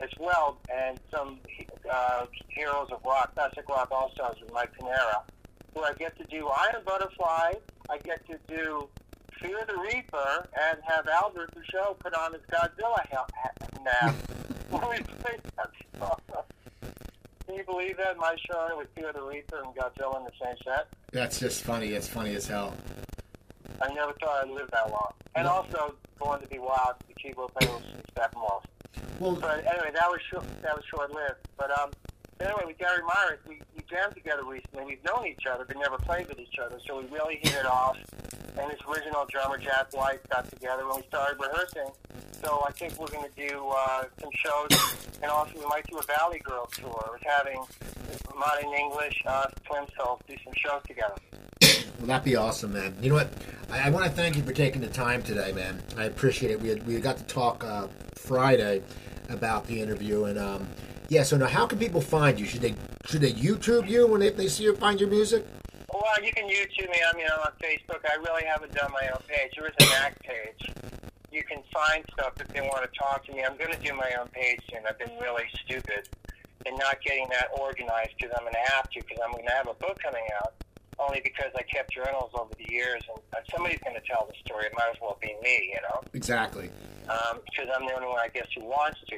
[0.00, 1.38] as well, and some
[1.90, 5.22] uh, heroes of rock, classic rock all stars with Mike Pinera,
[5.72, 7.52] where I get to do Iron Butterfly.
[7.90, 8.88] I get to do
[9.40, 14.16] Fear the Reaper and have Albert Bouchard put on his Godzilla ha- ha- mask.
[14.70, 16.18] when we played that song.
[17.46, 18.16] Can you believe that?
[18.16, 20.88] My show with Fear the Reaper and Godzilla in the same set?
[21.12, 21.88] That's just funny.
[21.88, 22.74] It's funny as hell.
[23.82, 25.12] I never thought I'd live that long.
[25.34, 27.82] And also, Born to Be Wild, the keyboard player was
[28.16, 28.62] Steppenwolf.
[29.20, 31.40] Well, But anyway, that was short, that was short lived.
[31.56, 31.90] But um,
[32.40, 34.84] anyway, with Gary Myers, we, we jammed together recently.
[34.84, 36.78] We've known each other, but never played with each other.
[36.86, 37.96] So we really hit it off.
[38.58, 41.90] And his original drummer, Jack White, got together when we started rehearsing.
[42.42, 45.98] So I think we're going to do uh, some shows, and also we might do
[45.98, 47.10] a Valley Girl tour.
[47.10, 47.58] We're having
[48.36, 51.14] Modern English, uh, Twin Souls, do some shows together.
[51.98, 52.94] Well, that'd be awesome, man.
[53.00, 53.32] You know what?
[53.70, 55.82] I, I want to thank you for taking the time today, man.
[55.96, 56.60] I appreciate it.
[56.60, 58.82] We had, we got to talk uh, Friday
[59.28, 60.68] about the interview, and um,
[61.08, 61.22] yeah.
[61.22, 62.46] So now, how can people find you?
[62.46, 62.74] Should they
[63.06, 65.46] should they YouTube you when they, they see you find your music?
[65.92, 66.98] Well, you can YouTube me.
[67.08, 68.00] I'm you know on Facebook.
[68.10, 69.52] I really haven't done my own page.
[69.56, 70.72] There is a Knack page.
[71.30, 73.44] You can find stuff if they want to talk to me.
[73.44, 74.82] I'm going to do my own page soon.
[74.88, 76.08] I've been really stupid
[76.66, 79.52] in not getting that organized because I'm going to have to because I'm going to
[79.52, 80.54] have a book coming out
[80.98, 84.34] only because I kept journals over the years and uh, somebody's going to tell the
[84.44, 84.66] story.
[84.66, 86.70] It might as well be me, you know, Exactly.
[87.02, 89.16] because I'm the only one, I guess, who wants to.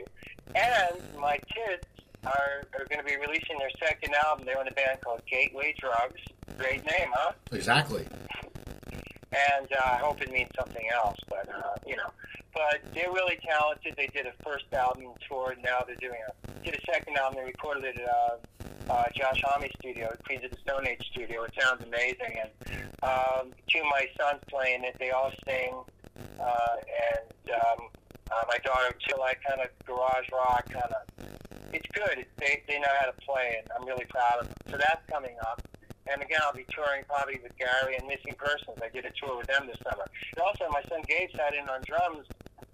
[0.55, 1.85] And my kids
[2.25, 4.47] are, are going to be releasing their second album.
[4.47, 6.21] They're in a band called Gateway Drugs.
[6.59, 7.33] Great name, huh?
[7.53, 8.07] Exactly.
[9.33, 11.19] and uh, I hope it means something else.
[11.29, 12.11] But uh, you know,
[12.57, 13.95] but they're really talented.
[13.97, 15.53] They did a first album tour.
[15.53, 17.41] And now they're doing a did a second album.
[17.41, 21.45] They recorded it at uh, uh, Josh Homme studio, Queens of the Stone Age studio.
[21.45, 22.41] It sounds amazing.
[22.41, 22.51] And
[23.03, 24.97] um, two of my sons playing it.
[24.99, 25.75] They all sing,
[26.41, 26.77] uh,
[27.13, 27.89] and um,
[28.33, 29.21] uh, my daughter too.
[29.21, 31.27] Like kind of garage rock, kind of.
[31.75, 32.25] It's good.
[32.39, 34.57] They they know how to play, and I'm really proud of them.
[34.71, 35.61] So that's coming up.
[36.09, 38.79] And again, I'll be touring probably with Gary and Missing Persons.
[38.81, 40.07] I did a tour with them this summer.
[40.07, 42.29] And also, my son Gabe sat in on drums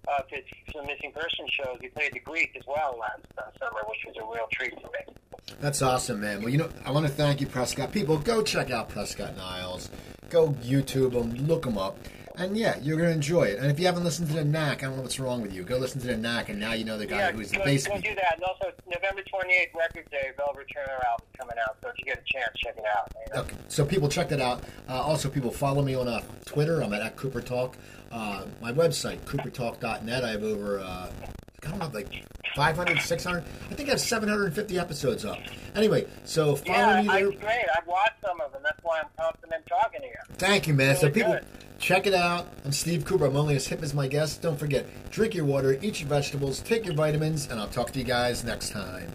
[0.08, 0.36] uh, for
[0.72, 1.78] some Missing person shows.
[1.80, 4.88] He played the Greek as well last uh, summer, which was a real treat for
[4.88, 5.14] me.
[5.60, 6.40] That's awesome, man.
[6.40, 7.92] Well, you know, I want to thank you, Prescott.
[7.92, 9.90] People, go check out Prescott Niles.
[10.30, 11.98] Go YouTube him, look him up.
[12.36, 13.58] And yeah, you're going to enjoy it.
[13.58, 15.62] And if you haven't listened to the Knack, I don't know what's wrong with you.
[15.62, 18.00] Go listen to the Knack, and now you know the guy yeah, who's go, basically.
[18.00, 18.34] go do that.
[18.34, 21.76] And also, November 28th, Record Day, Velvet Turner album coming out.
[21.82, 23.12] So if you get a chance, check it out.
[23.14, 23.40] You know?
[23.42, 24.64] Okay, so people check that out.
[24.88, 26.82] Uh, also, people follow me on uh, Twitter.
[26.82, 27.76] I'm at, at Cooper Talk.
[28.10, 30.24] Uh, my website, coopertalk.net.
[30.24, 31.10] I have over, uh,
[31.64, 32.24] I don't know, like
[32.56, 33.44] 500, 600.
[33.70, 35.38] I think I have 750 episodes up.
[35.74, 37.28] Anyway, so follow Yeah, me there.
[37.28, 37.64] it's great.
[37.76, 38.62] I've watched some of them.
[38.64, 40.12] That's why I'm confident talking to you.
[40.38, 40.96] Thank you, man.
[40.96, 41.44] so people, good.
[41.78, 42.48] check it out.
[42.64, 43.26] I'm Steve Cooper.
[43.26, 44.36] I'm only as hip as my guests.
[44.38, 47.98] Don't forget, drink your water, eat your vegetables, take your vitamins, and I'll talk to
[47.98, 49.10] you guys next time.